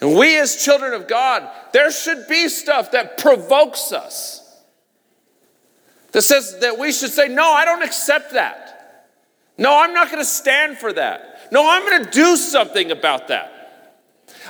And 0.00 0.16
we, 0.16 0.38
as 0.38 0.56
children 0.56 0.94
of 0.94 1.06
God, 1.08 1.48
there 1.72 1.90
should 1.90 2.26
be 2.28 2.48
stuff 2.48 2.92
that 2.92 3.18
provokes 3.18 3.92
us. 3.92 4.36
That 6.12 6.22
says 6.22 6.58
that 6.60 6.78
we 6.78 6.92
should 6.92 7.10
say, 7.10 7.28
No, 7.28 7.50
I 7.52 7.64
don't 7.64 7.82
accept 7.82 8.32
that. 8.32 9.06
No, 9.58 9.78
I'm 9.78 9.92
not 9.92 10.06
going 10.06 10.20
to 10.20 10.24
stand 10.24 10.78
for 10.78 10.92
that. 10.92 11.50
No, 11.52 11.68
I'm 11.68 11.82
going 11.82 12.04
to 12.04 12.10
do 12.10 12.36
something 12.36 12.90
about 12.90 13.28
that. 13.28 13.60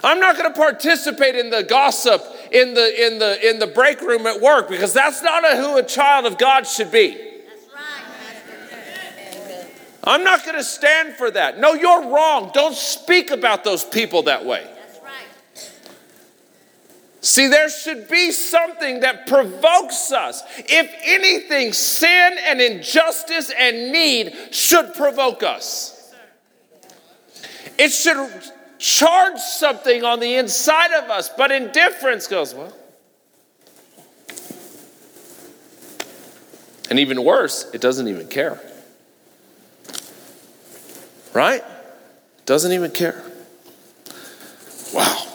I'm 0.05 0.21
not 0.21 0.37
going 0.37 0.51
to 0.51 0.57
participate 0.57 1.35
in 1.35 1.51
the 1.51 1.63
gossip 1.63 2.23
in 2.53 2.75
the 2.75 3.07
in 3.07 3.19
the 3.19 3.51
in 3.51 3.59
the 3.59 3.67
break 3.67 4.01
room 4.01 4.27
at 4.27 4.41
work 4.41 4.69
because 4.69 4.93
that's 4.93 5.23
not 5.23 5.45
a, 5.45 5.57
who 5.57 5.77
a 5.77 5.83
child 5.83 6.27
of 6.27 6.39
God 6.39 6.67
should 6.67 6.91
be. 6.91 7.30
I'm 10.03 10.25
not 10.25 10.45
going 10.45 10.57
to 10.57 10.65
stand 10.65 11.15
for 11.15 11.31
that. 11.31 11.59
No, 11.59 11.75
you're 11.75 12.09
wrong. 12.11 12.51
Don't 12.55 12.75
speak 12.75 13.31
about 13.31 13.65
those 13.65 13.85
people 13.85 14.23
that 14.23 14.45
way. 14.45 14.67
See, 17.23 17.49
there 17.49 17.69
should 17.69 18.09
be 18.09 18.33
something 18.33 19.01
that 19.01 19.27
provokes 19.27 20.11
us. 20.11 20.43
If 20.57 20.91
anything, 21.05 21.75
sin 21.75 22.37
and 22.47 22.63
injustice 22.63 23.53
and 23.57 23.93
need 23.93 24.35
should 24.53 24.95
provoke 24.95 25.43
us. 25.43 26.15
It 27.77 27.91
should 27.91 28.31
charge 28.79 29.39
something 29.39 30.03
on 30.03 30.21
the 30.21 30.37
inside 30.37 30.93
of 30.93 31.11
us, 31.11 31.29
but 31.29 31.53
indifference 31.53 32.27
goes, 32.27 32.55
well. 32.55 32.75
And 36.89 36.99
even 36.99 37.23
worse, 37.23 37.71
it 37.75 37.83
doesn't 37.83 38.09
even 38.09 38.29
care. 38.29 38.59
Right? 41.33 41.63
Doesn't 42.47 42.73
even 42.73 42.91
care. 42.91 43.23
Wow. 44.93 45.27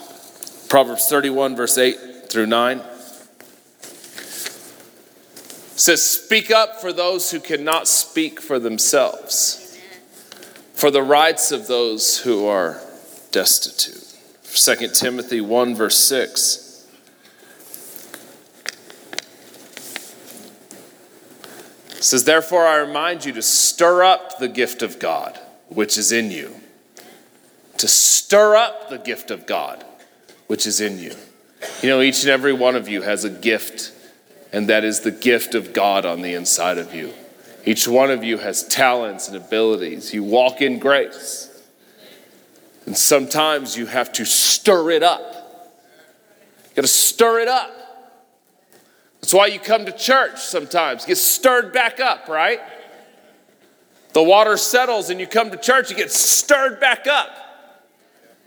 Proverbs 0.68 1.08
31, 1.08 1.56
verse 1.56 1.78
8 1.78 2.30
through 2.30 2.48
9 2.48 2.82
says, 5.78 6.04
Speak 6.04 6.52
up 6.52 6.82
for 6.82 6.92
those 6.92 7.32
who 7.32 7.40
cannot 7.40 7.88
speak 7.88 8.42
for 8.42 8.60
themselves, 8.60 9.78
for 10.74 10.92
the 10.92 11.04
rights 11.04 11.52
of 11.52 11.68
those 11.68 12.20
who 12.20 12.46
are 12.46 12.82
destitute. 13.32 14.02
2 14.44 14.90
Timothy 14.90 15.42
1, 15.42 15.76
verse 15.76 15.98
6. 15.98 16.88
It 21.92 22.04
says, 22.04 22.24
Therefore, 22.24 22.66
I 22.66 22.78
remind 22.78 23.26
you 23.26 23.32
to 23.34 23.42
stir 23.42 24.04
up 24.04 24.40
the 24.40 24.50
gift 24.50 24.82
of 24.82 25.00
God 25.00 25.40
which 25.69 25.97
is 25.97 26.12
in 26.12 26.32
you. 26.32 26.56
To 27.78 27.88
stir 27.88 28.56
up 28.56 28.89
the 28.89 28.97
gift 28.97 29.32
of 29.32 29.45
God 29.45 29.84
which 30.47 30.65
is 30.65 30.82
in 30.82 30.99
you. 30.99 31.15
You 31.82 31.89
know, 31.89 32.01
each 32.01 32.21
and 32.21 32.30
every 32.30 32.54
one 32.54 32.75
of 32.75 32.88
you 32.88 33.01
has 33.01 33.23
a 33.23 33.30
gift, 33.30 33.91
and 34.51 34.69
that 34.69 34.84
is 34.84 35.01
the 35.01 35.12
gift 35.12 35.56
of 35.56 35.73
God 35.73 36.06
on 36.06 36.21
the 36.21 36.34
inside 36.34 36.78
of 36.78 36.93
you. 36.93 37.13
Each 37.65 37.88
one 37.88 38.12
of 38.12 38.23
you 38.23 38.38
has 38.38 38.67
talents 38.67 39.28
and 39.28 39.38
abilities. 39.38 40.13
You 40.13 40.23
walk 40.23 40.62
in 40.62 40.78
grace. 40.78 41.51
And 42.86 42.95
sometimes 42.95 43.75
you 43.75 43.88
have 43.88 44.13
to 44.13 44.25
stir 44.25 44.91
it 44.91 45.01
up. 45.01 45.21
You 46.69 46.75
got 46.75 46.82
to 46.84 46.88
stir 46.88 47.39
it 47.39 47.47
up. 47.47 47.71
That's 49.21 49.34
why 49.34 49.47
you 49.47 49.60
come 49.60 49.88
to 49.88 49.91
church 49.91 50.39
sometimes. 50.39 51.06
Get 51.06 51.17
stirred 51.17 51.73
back 51.73 51.99
up, 51.99 52.28
right? 52.28 52.62
The 54.15 54.23
water 54.23 54.56
settles 54.56 55.10
and 55.10 55.19
you 55.19 55.28
come 55.28 55.51
to 55.51 55.58
church, 55.58 55.89
you 55.89 55.97
get 55.97 56.10
stirred 56.10 56.80
back 56.80 57.06
up. 57.06 57.36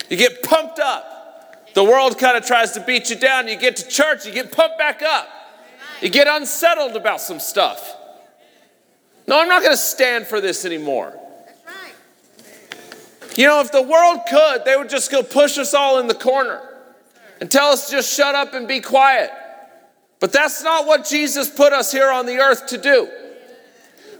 You 0.08 0.16
get 0.16 0.42
pumped 0.42 0.78
up. 0.78 1.74
The 1.74 1.84
world 1.84 2.18
kind 2.18 2.38
of 2.38 2.46
tries 2.46 2.72
to 2.72 2.80
beat 2.80 3.10
you 3.10 3.16
down. 3.16 3.48
You 3.48 3.56
get 3.56 3.76
to 3.76 3.86
church, 3.86 4.24
you 4.24 4.32
get 4.32 4.50
pumped 4.50 4.78
back 4.78 5.02
up. 5.02 5.28
You 6.00 6.08
get 6.08 6.26
unsettled 6.26 6.96
about 6.96 7.20
some 7.20 7.38
stuff. 7.38 7.94
No, 9.26 9.38
I'm 9.38 9.48
not 9.48 9.60
going 9.60 9.74
to 9.74 9.76
stand 9.76 10.26
for 10.26 10.40
this 10.40 10.64
anymore. 10.64 11.14
You 13.36 13.46
know, 13.46 13.60
if 13.60 13.70
the 13.70 13.82
world 13.82 14.20
could, 14.26 14.64
they 14.64 14.74
would 14.74 14.88
just 14.88 15.10
go 15.10 15.22
push 15.22 15.58
us 15.58 15.74
all 15.74 15.98
in 15.98 16.06
the 16.06 16.14
corner 16.14 16.62
and 17.42 17.50
tell 17.50 17.66
us 17.72 17.90
just 17.90 18.10
shut 18.10 18.34
up 18.34 18.54
and 18.54 18.66
be 18.66 18.80
quiet. 18.80 19.30
But 20.18 20.32
that's 20.32 20.62
not 20.62 20.86
what 20.86 21.04
Jesus 21.04 21.50
put 21.50 21.74
us 21.74 21.92
here 21.92 22.10
on 22.10 22.24
the 22.24 22.38
earth 22.38 22.68
to 22.68 22.78
do. 22.78 23.10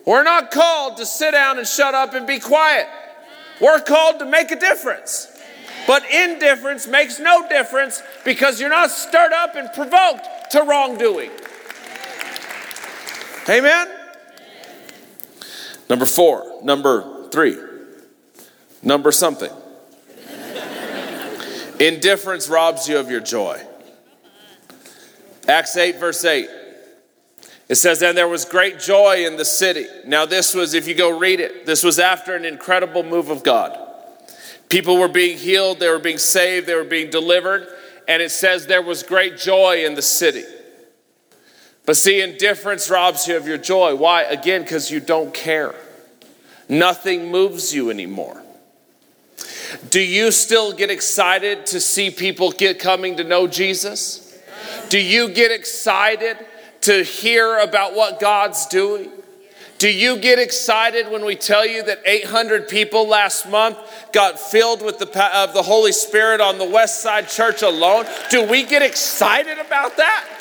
We're 0.09 0.23
not 0.23 0.51
called 0.51 0.97
to 0.97 1.05
sit 1.05 1.33
down 1.33 1.59
and 1.59 1.69
shut 1.69 1.95
up 1.95 2.15
and 2.15 2.27
be 2.27 2.39
quiet. 2.39 2.87
We're 3.61 3.79
called 3.81 4.21
to 4.21 4.25
make 4.25 4.51
a 4.51 4.59
difference. 4.59 5.29
But 5.87 6.03
indifference 6.11 6.87
makes 6.87 7.21
no 7.21 7.47
difference 7.47 8.03
because 8.25 8.59
you're 8.59 8.71
not 8.71 8.91
stirred 8.91 9.35
up 9.35 9.55
and 9.55 9.71
provoked 9.75 10.27
to 10.53 10.63
wrongdoing. 10.63 11.31
Amen? 13.51 13.89
Number 15.91 16.07
four, 16.07 16.59
number 16.65 17.29
three, 17.29 17.59
number 18.83 19.13
something. 19.13 19.53
Indifference 21.79 22.49
robs 22.49 22.89
you 22.89 22.97
of 22.97 23.11
your 23.11 23.21
joy. 23.21 23.61
Acts 25.47 25.77
8, 25.77 26.01
verse 26.01 26.25
8. 26.25 26.49
It 27.69 27.77
says, 27.77 28.03
And 28.03 28.17
there 28.17 28.29
was 28.29 28.45
great 28.45 28.81
joy 28.81 29.27
in 29.27 29.37
the 29.37 29.45
city. 29.45 29.87
Now, 30.07 30.25
this 30.25 30.55
was, 30.55 30.75
if 30.75 30.89
you 30.89 30.95
go 30.95 31.19
read 31.19 31.41
it, 31.41 31.67
this 31.67 31.85
was 31.85 31.99
after 31.99 32.35
an 32.35 32.45
incredible 32.45 33.03
move 33.03 33.31
of 33.31 33.43
God. 33.43 33.79
People 34.69 34.99
were 34.99 35.09
being 35.09 35.39
healed, 35.39 35.79
they 35.79 35.89
were 35.89 35.99
being 35.99 36.19
saved, 36.19 36.67
they 36.67 36.75
were 36.75 36.85
being 36.85 37.11
delivered, 37.11 37.67
and 38.07 38.23
it 38.23 38.31
says 38.31 38.67
there 38.67 38.83
was 38.83 39.03
great 39.03 39.39
joy 39.39 39.85
in 39.85 39.95
the 39.95 40.03
city. 40.03 40.45
But 41.87 41.97
see, 41.97 42.21
indifference 42.21 42.91
robs 42.91 43.27
you 43.27 43.37
of 43.37 43.47
your 43.47 43.57
joy. 43.57 43.95
Why? 43.95 44.25
Again, 44.25 44.63
because 44.63 44.91
you 44.91 45.01
don't 45.01 45.33
care. 45.33 45.75
Nothing 46.69 47.31
moves 47.31 47.75
you 47.75 47.89
anymore. 47.91 48.43
Do 49.89 50.01
you 50.01 50.31
still 50.31 50.75
get 50.75 50.91
excited 50.91 51.65
to 51.67 51.81
see 51.81 52.11
people 52.11 52.51
get 52.51 52.79
coming 52.79 53.17
to 53.17 53.25
know 53.25 53.47
Jesus? 53.47 54.39
Do 54.91 54.99
you 54.99 55.31
get 55.31 55.51
excited 55.51 56.37
to 56.89 57.03
hear 57.03 57.59
about 57.59 57.95
what 57.95 58.19
God's 58.19 58.65
doing? 58.65 59.11
Do 59.77 59.93
you 59.93 60.17
get 60.17 60.39
excited 60.39 61.11
when 61.11 61.23
we 61.23 61.37
tell 61.37 61.67
you 61.67 61.83
that 61.83 62.01
800 62.07 62.67
people 62.67 63.07
last 63.07 63.47
month 63.47 63.77
got 64.11 64.41
filled 64.41 64.81
with 64.81 64.99
the, 64.99 65.37
of 65.37 65.53
the 65.53 65.63
Holy 65.63 65.93
Spirit 65.93 66.41
on 66.41 66.57
the 66.57 66.65
West 66.65 67.03
Side 67.03 67.29
Church 67.29 67.61
alone? 67.61 68.07
Do 68.31 68.43
we 68.43 68.63
get 68.65 68.81
excited 68.81 69.59
about 69.59 69.99
that? 69.99 70.38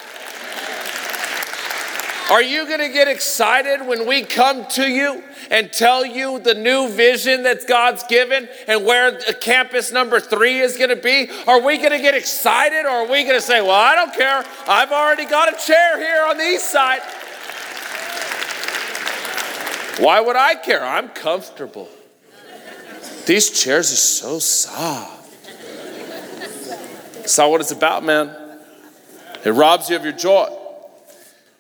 Are 2.30 2.42
you 2.42 2.66
going 2.66 2.80
to 2.80 2.90
get 2.90 3.08
excited 3.08 3.88
when 3.88 4.06
we 4.06 4.22
come 4.22 4.68
to 4.72 4.86
you 4.86 5.24
and 5.50 5.72
tell 5.72 6.06
you 6.06 6.40
the 6.40 6.56
new 6.56 6.90
vision 6.90 7.44
that 7.44 7.66
God's 7.68 8.04
given 8.04 8.50
and 8.68 8.84
where 8.84 9.18
campus 9.40 9.94
number 9.94 10.20
three 10.20 10.60
is 10.60 10.76
going 10.76 10.90
to 10.90 10.98
be? 10.98 11.30
Are 11.48 11.62
we 11.62 11.78
going 11.78 11.92
to 11.92 12.00
get 12.00 12.16
excited 12.16 12.86
or 12.86 12.90
are 12.90 13.08
we 13.08 13.24
going 13.24 13.36
to 13.36 13.42
say, 13.42 13.62
well, 13.62 13.72
I 13.72 13.96
don't 13.96 14.14
care. 14.14 14.44
I've 14.68 14.92
already 14.92 15.26
got 15.26 15.54
a 15.54 15.66
chair 15.66 15.98
here 15.98 16.26
on 16.28 16.38
the 16.38 16.44
east 16.44 16.70
side. 16.70 17.00
Why 20.04 20.20
would 20.20 20.36
I 20.36 20.56
care? 20.56 20.86
I'm 20.86 21.08
comfortable. 21.10 21.88
These 23.26 23.52
chairs 23.52 23.94
are 23.94 23.96
so 23.96 24.40
soft. 24.40 25.46
That's 27.14 27.38
not 27.38 27.50
what 27.50 27.62
it's 27.62 27.72
about, 27.72 28.04
man. 28.04 28.36
It 29.46 29.52
robs 29.52 29.90
you 29.90 29.96
of 29.96 30.04
your 30.04 30.14
joy. 30.14 30.67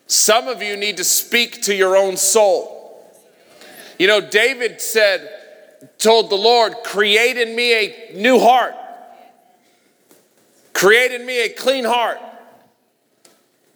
Some 0.07 0.47
of 0.47 0.61
you 0.61 0.77
need 0.77 0.97
to 0.97 1.03
speak 1.03 1.61
to 1.63 1.75
your 1.75 1.97
own 1.97 2.15
soul. 2.17 2.73
You 3.99 4.07
know, 4.07 4.21
David 4.21 4.81
said, 4.81 5.29
told 5.97 6.29
the 6.29 6.35
Lord, 6.35 6.75
create 6.83 7.37
in 7.37 7.55
me 7.55 7.73
a 7.73 8.13
new 8.15 8.39
heart, 8.39 8.73
create 10.73 11.11
in 11.11 11.25
me 11.25 11.43
a 11.43 11.49
clean 11.49 11.83
heart. 11.83 12.19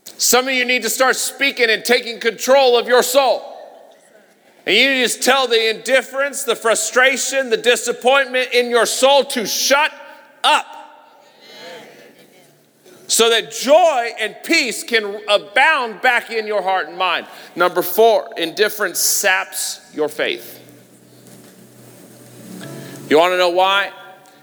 Some 0.05 0.47
of 0.47 0.53
you 0.53 0.65
need 0.65 0.83
to 0.83 0.89
start 0.89 1.15
speaking 1.15 1.69
and 1.69 1.83
taking 1.83 2.19
control 2.19 2.77
of 2.77 2.87
your 2.87 3.03
soul. 3.03 3.47
And 4.65 4.75
you 4.75 5.03
just 5.03 5.23
tell 5.23 5.47
the 5.47 5.75
indifference, 5.75 6.43
the 6.43 6.55
frustration, 6.55 7.49
the 7.49 7.57
disappointment 7.57 8.53
in 8.53 8.69
your 8.69 8.85
soul 8.85 9.25
to 9.25 9.45
shut 9.47 9.91
up 10.43 10.80
so 13.11 13.29
that 13.29 13.51
joy 13.51 14.11
and 14.21 14.37
peace 14.45 14.83
can 14.85 15.21
abound 15.27 16.01
back 16.01 16.31
in 16.31 16.47
your 16.47 16.61
heart 16.61 16.87
and 16.87 16.97
mind. 16.97 17.27
Number 17.57 17.81
four, 17.81 18.29
indifference 18.37 18.99
saps 18.99 19.81
your 19.93 20.07
faith. 20.07 20.57
You 23.09 23.17
want 23.17 23.33
to 23.33 23.37
know 23.37 23.49
why? 23.49 23.91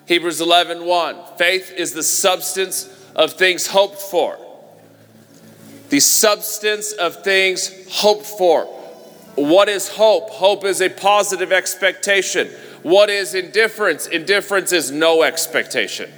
Hebrews 0.05 0.43
11 0.43 0.85
1. 0.85 1.17
Faith 1.39 1.73
is 1.79 1.95
the 1.95 2.03
substance 2.03 2.95
of 3.17 3.33
things 3.33 3.67
hoped 3.67 4.03
for. 4.03 4.37
The 5.89 6.01
substance 6.01 6.93
of 6.93 7.25
things 7.25 7.91
hoped 7.91 8.27
for. 8.27 8.67
What 9.37 9.71
is 9.71 9.89
hope? 9.89 10.29
Hope 10.29 10.67
is 10.67 10.83
a 10.83 10.91
positive 10.91 11.53
expectation. 11.53 12.49
What 12.83 13.09
is 13.09 13.35
indifference? 13.35 14.07
Indifference 14.07 14.73
is 14.73 14.91
no 14.91 15.23
expectation. 15.23 16.13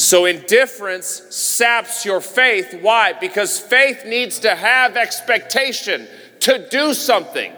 So, 0.00 0.24
indifference 0.24 1.26
saps 1.28 2.06
your 2.06 2.22
faith. 2.22 2.72
Why? 2.80 3.12
Because 3.12 3.60
faith 3.60 4.06
needs 4.06 4.38
to 4.38 4.54
have 4.54 4.96
expectation 4.96 6.08
to 6.40 6.66
do 6.70 6.94
something. 6.94 7.52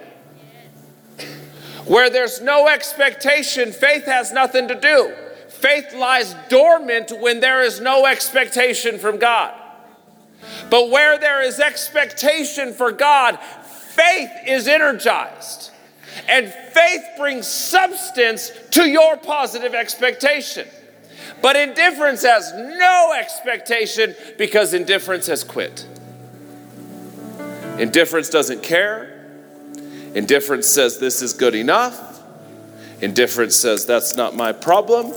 Where 1.86 2.10
there's 2.10 2.40
no 2.40 2.66
expectation, 2.66 3.70
faith 3.70 4.06
has 4.06 4.32
nothing 4.32 4.66
to 4.66 4.74
do. 4.74 5.14
Faith 5.50 5.94
lies 5.94 6.34
dormant 6.48 7.12
when 7.20 7.38
there 7.38 7.62
is 7.62 7.78
no 7.78 8.06
expectation 8.06 8.98
from 8.98 9.18
God. 9.18 9.54
But 10.68 10.90
where 10.90 11.18
there 11.18 11.42
is 11.42 11.60
expectation 11.60 12.74
for 12.74 12.90
God, 12.90 13.38
faith 13.38 14.30
is 14.48 14.66
energized. 14.66 15.70
And 16.28 16.52
faith 16.52 17.04
brings 17.16 17.46
substance 17.46 18.50
to 18.72 18.90
your 18.90 19.16
positive 19.16 19.76
expectation. 19.76 20.66
But 21.40 21.56
indifference 21.56 22.22
has 22.22 22.52
no 22.54 23.14
expectation 23.18 24.14
because 24.38 24.74
indifference 24.74 25.26
has 25.26 25.44
quit. 25.44 25.86
Indifference 27.78 28.28
doesn't 28.28 28.62
care. 28.62 29.26
Indifference 30.14 30.66
says 30.66 30.98
this 30.98 31.22
is 31.22 31.32
good 31.32 31.54
enough. 31.54 32.22
Indifference 33.00 33.56
says 33.56 33.86
that's 33.86 34.14
not 34.16 34.36
my 34.36 34.52
problem. 34.52 35.12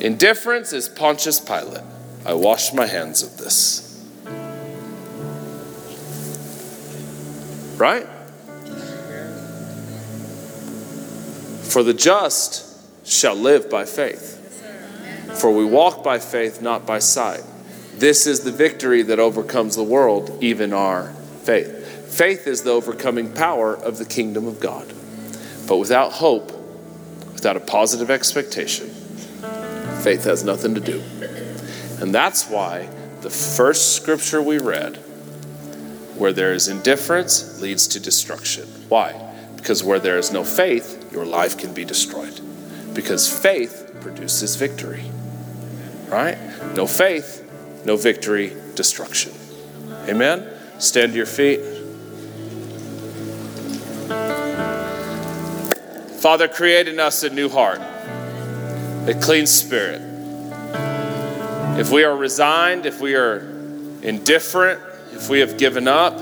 Indifference 0.00 0.72
is 0.72 0.88
Pontius 0.88 1.40
Pilate. 1.40 1.82
I 2.24 2.34
wash 2.34 2.72
my 2.74 2.86
hands 2.86 3.22
of 3.22 3.38
this. 3.38 4.04
Right? 7.76 8.06
For 11.70 11.82
the 11.82 11.94
just, 11.94 12.65
shall 13.06 13.34
live 13.34 13.70
by 13.70 13.84
faith. 13.84 14.34
For 15.40 15.52
we 15.52 15.64
walk 15.64 16.02
by 16.02 16.18
faith, 16.18 16.60
not 16.60 16.86
by 16.86 16.98
sight. 16.98 17.42
This 17.94 18.26
is 18.26 18.40
the 18.40 18.52
victory 18.52 19.02
that 19.02 19.18
overcomes 19.18 19.76
the 19.76 19.82
world, 19.82 20.42
even 20.42 20.72
our 20.72 21.12
faith. 21.44 22.12
Faith 22.12 22.46
is 22.46 22.62
the 22.62 22.70
overcoming 22.70 23.32
power 23.32 23.74
of 23.74 23.98
the 23.98 24.04
kingdom 24.04 24.46
of 24.46 24.60
God. 24.60 24.92
But 25.66 25.76
without 25.76 26.12
hope, 26.12 26.52
without 27.32 27.56
a 27.56 27.60
positive 27.60 28.10
expectation, 28.10 28.88
faith 30.02 30.24
has 30.24 30.44
nothing 30.44 30.74
to 30.74 30.80
do. 30.80 31.02
And 32.00 32.14
that's 32.14 32.48
why 32.48 32.88
the 33.22 33.30
first 33.30 33.96
scripture 33.96 34.42
we 34.42 34.58
read, 34.58 34.96
where 36.16 36.32
there 36.32 36.52
is 36.52 36.68
indifference, 36.68 37.60
leads 37.60 37.86
to 37.88 38.00
destruction. 38.00 38.64
Why? 38.88 39.12
Because 39.56 39.82
where 39.82 39.98
there 39.98 40.18
is 40.18 40.32
no 40.32 40.44
faith, 40.44 41.12
your 41.12 41.24
life 41.24 41.58
can 41.58 41.74
be 41.74 41.84
destroyed. 41.84 42.40
Because 42.96 43.30
faith 43.30 43.94
produces 44.00 44.56
victory. 44.56 45.04
Right? 46.08 46.38
No 46.74 46.86
faith, 46.86 47.48
no 47.84 47.96
victory, 47.96 48.56
destruction. 48.74 49.32
Amen? 50.08 50.50
Stand 50.78 51.12
to 51.12 51.16
your 51.16 51.26
feet. 51.26 51.60
Father, 56.20 56.48
create 56.48 56.88
in 56.88 56.98
us 56.98 57.22
a 57.22 57.30
new 57.30 57.48
heart, 57.50 57.80
a 59.06 59.16
clean 59.20 59.46
spirit. 59.46 60.00
If 61.78 61.92
we 61.92 62.02
are 62.02 62.16
resigned, 62.16 62.86
if 62.86 63.00
we 63.00 63.14
are 63.14 63.40
indifferent, 64.02 64.80
if 65.12 65.28
we 65.28 65.40
have 65.40 65.58
given 65.58 65.86
up, 65.86 66.18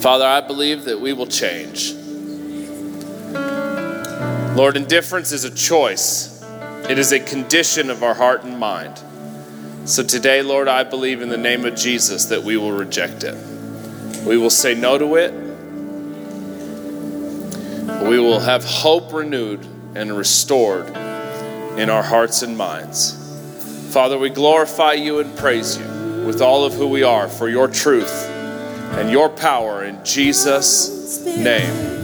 Father, 0.00 0.24
I 0.24 0.40
believe 0.40 0.84
that 0.84 1.00
we 1.00 1.12
will 1.12 1.26
change. 1.26 1.95
Lord, 4.56 4.78
indifference 4.78 5.32
is 5.32 5.44
a 5.44 5.54
choice, 5.54 6.42
it 6.88 6.98
is 6.98 7.12
a 7.12 7.20
condition 7.20 7.90
of 7.90 8.02
our 8.02 8.14
heart 8.14 8.42
and 8.42 8.58
mind. 8.58 8.98
So 9.84 10.02
today, 10.02 10.40
Lord, 10.40 10.66
I 10.66 10.82
believe 10.82 11.20
in 11.20 11.28
the 11.28 11.36
name 11.36 11.66
of 11.66 11.76
Jesus 11.76 12.24
that 12.26 12.42
we 12.42 12.56
will 12.56 12.72
reject 12.72 13.22
it. 13.22 13.36
We 14.24 14.38
will 14.38 14.48
say 14.48 14.74
no 14.74 14.96
to 14.96 15.16
it. 15.16 15.34
We 18.08 18.18
will 18.18 18.40
have 18.40 18.64
hope 18.64 19.12
renewed 19.12 19.60
and 19.94 20.16
restored 20.16 20.88
in 21.76 21.90
our 21.90 22.02
hearts 22.02 22.40
and 22.40 22.56
minds. 22.56 23.92
Father, 23.92 24.16
we 24.16 24.30
glorify 24.30 24.94
you 24.94 25.18
and 25.18 25.36
praise 25.36 25.76
you 25.76 25.84
with 26.24 26.40
all 26.40 26.64
of 26.64 26.72
who 26.72 26.88
we 26.88 27.02
are 27.02 27.28
for 27.28 27.50
your 27.50 27.68
truth 27.68 28.24
and 28.24 29.10
your 29.10 29.28
power 29.28 29.84
in 29.84 30.02
Jesus' 30.02 31.26
name. 31.26 31.95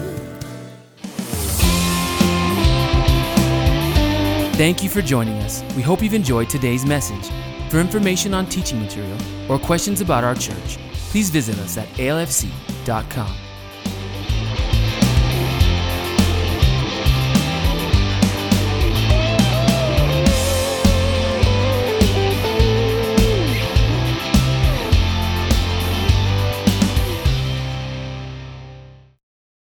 Thank 4.62 4.80
you 4.80 4.88
for 4.88 5.02
joining 5.02 5.38
us. 5.38 5.64
We 5.74 5.82
hope 5.82 6.04
you've 6.04 6.14
enjoyed 6.14 6.48
today's 6.48 6.86
message. 6.86 7.32
For 7.68 7.80
information 7.80 8.32
on 8.32 8.46
teaching 8.46 8.80
material 8.80 9.18
or 9.48 9.58
questions 9.58 10.00
about 10.00 10.22
our 10.22 10.36
church, 10.36 10.78
please 11.10 11.30
visit 11.30 11.58
us 11.58 11.76
at 11.78 11.88
alfc.com. 11.94 13.51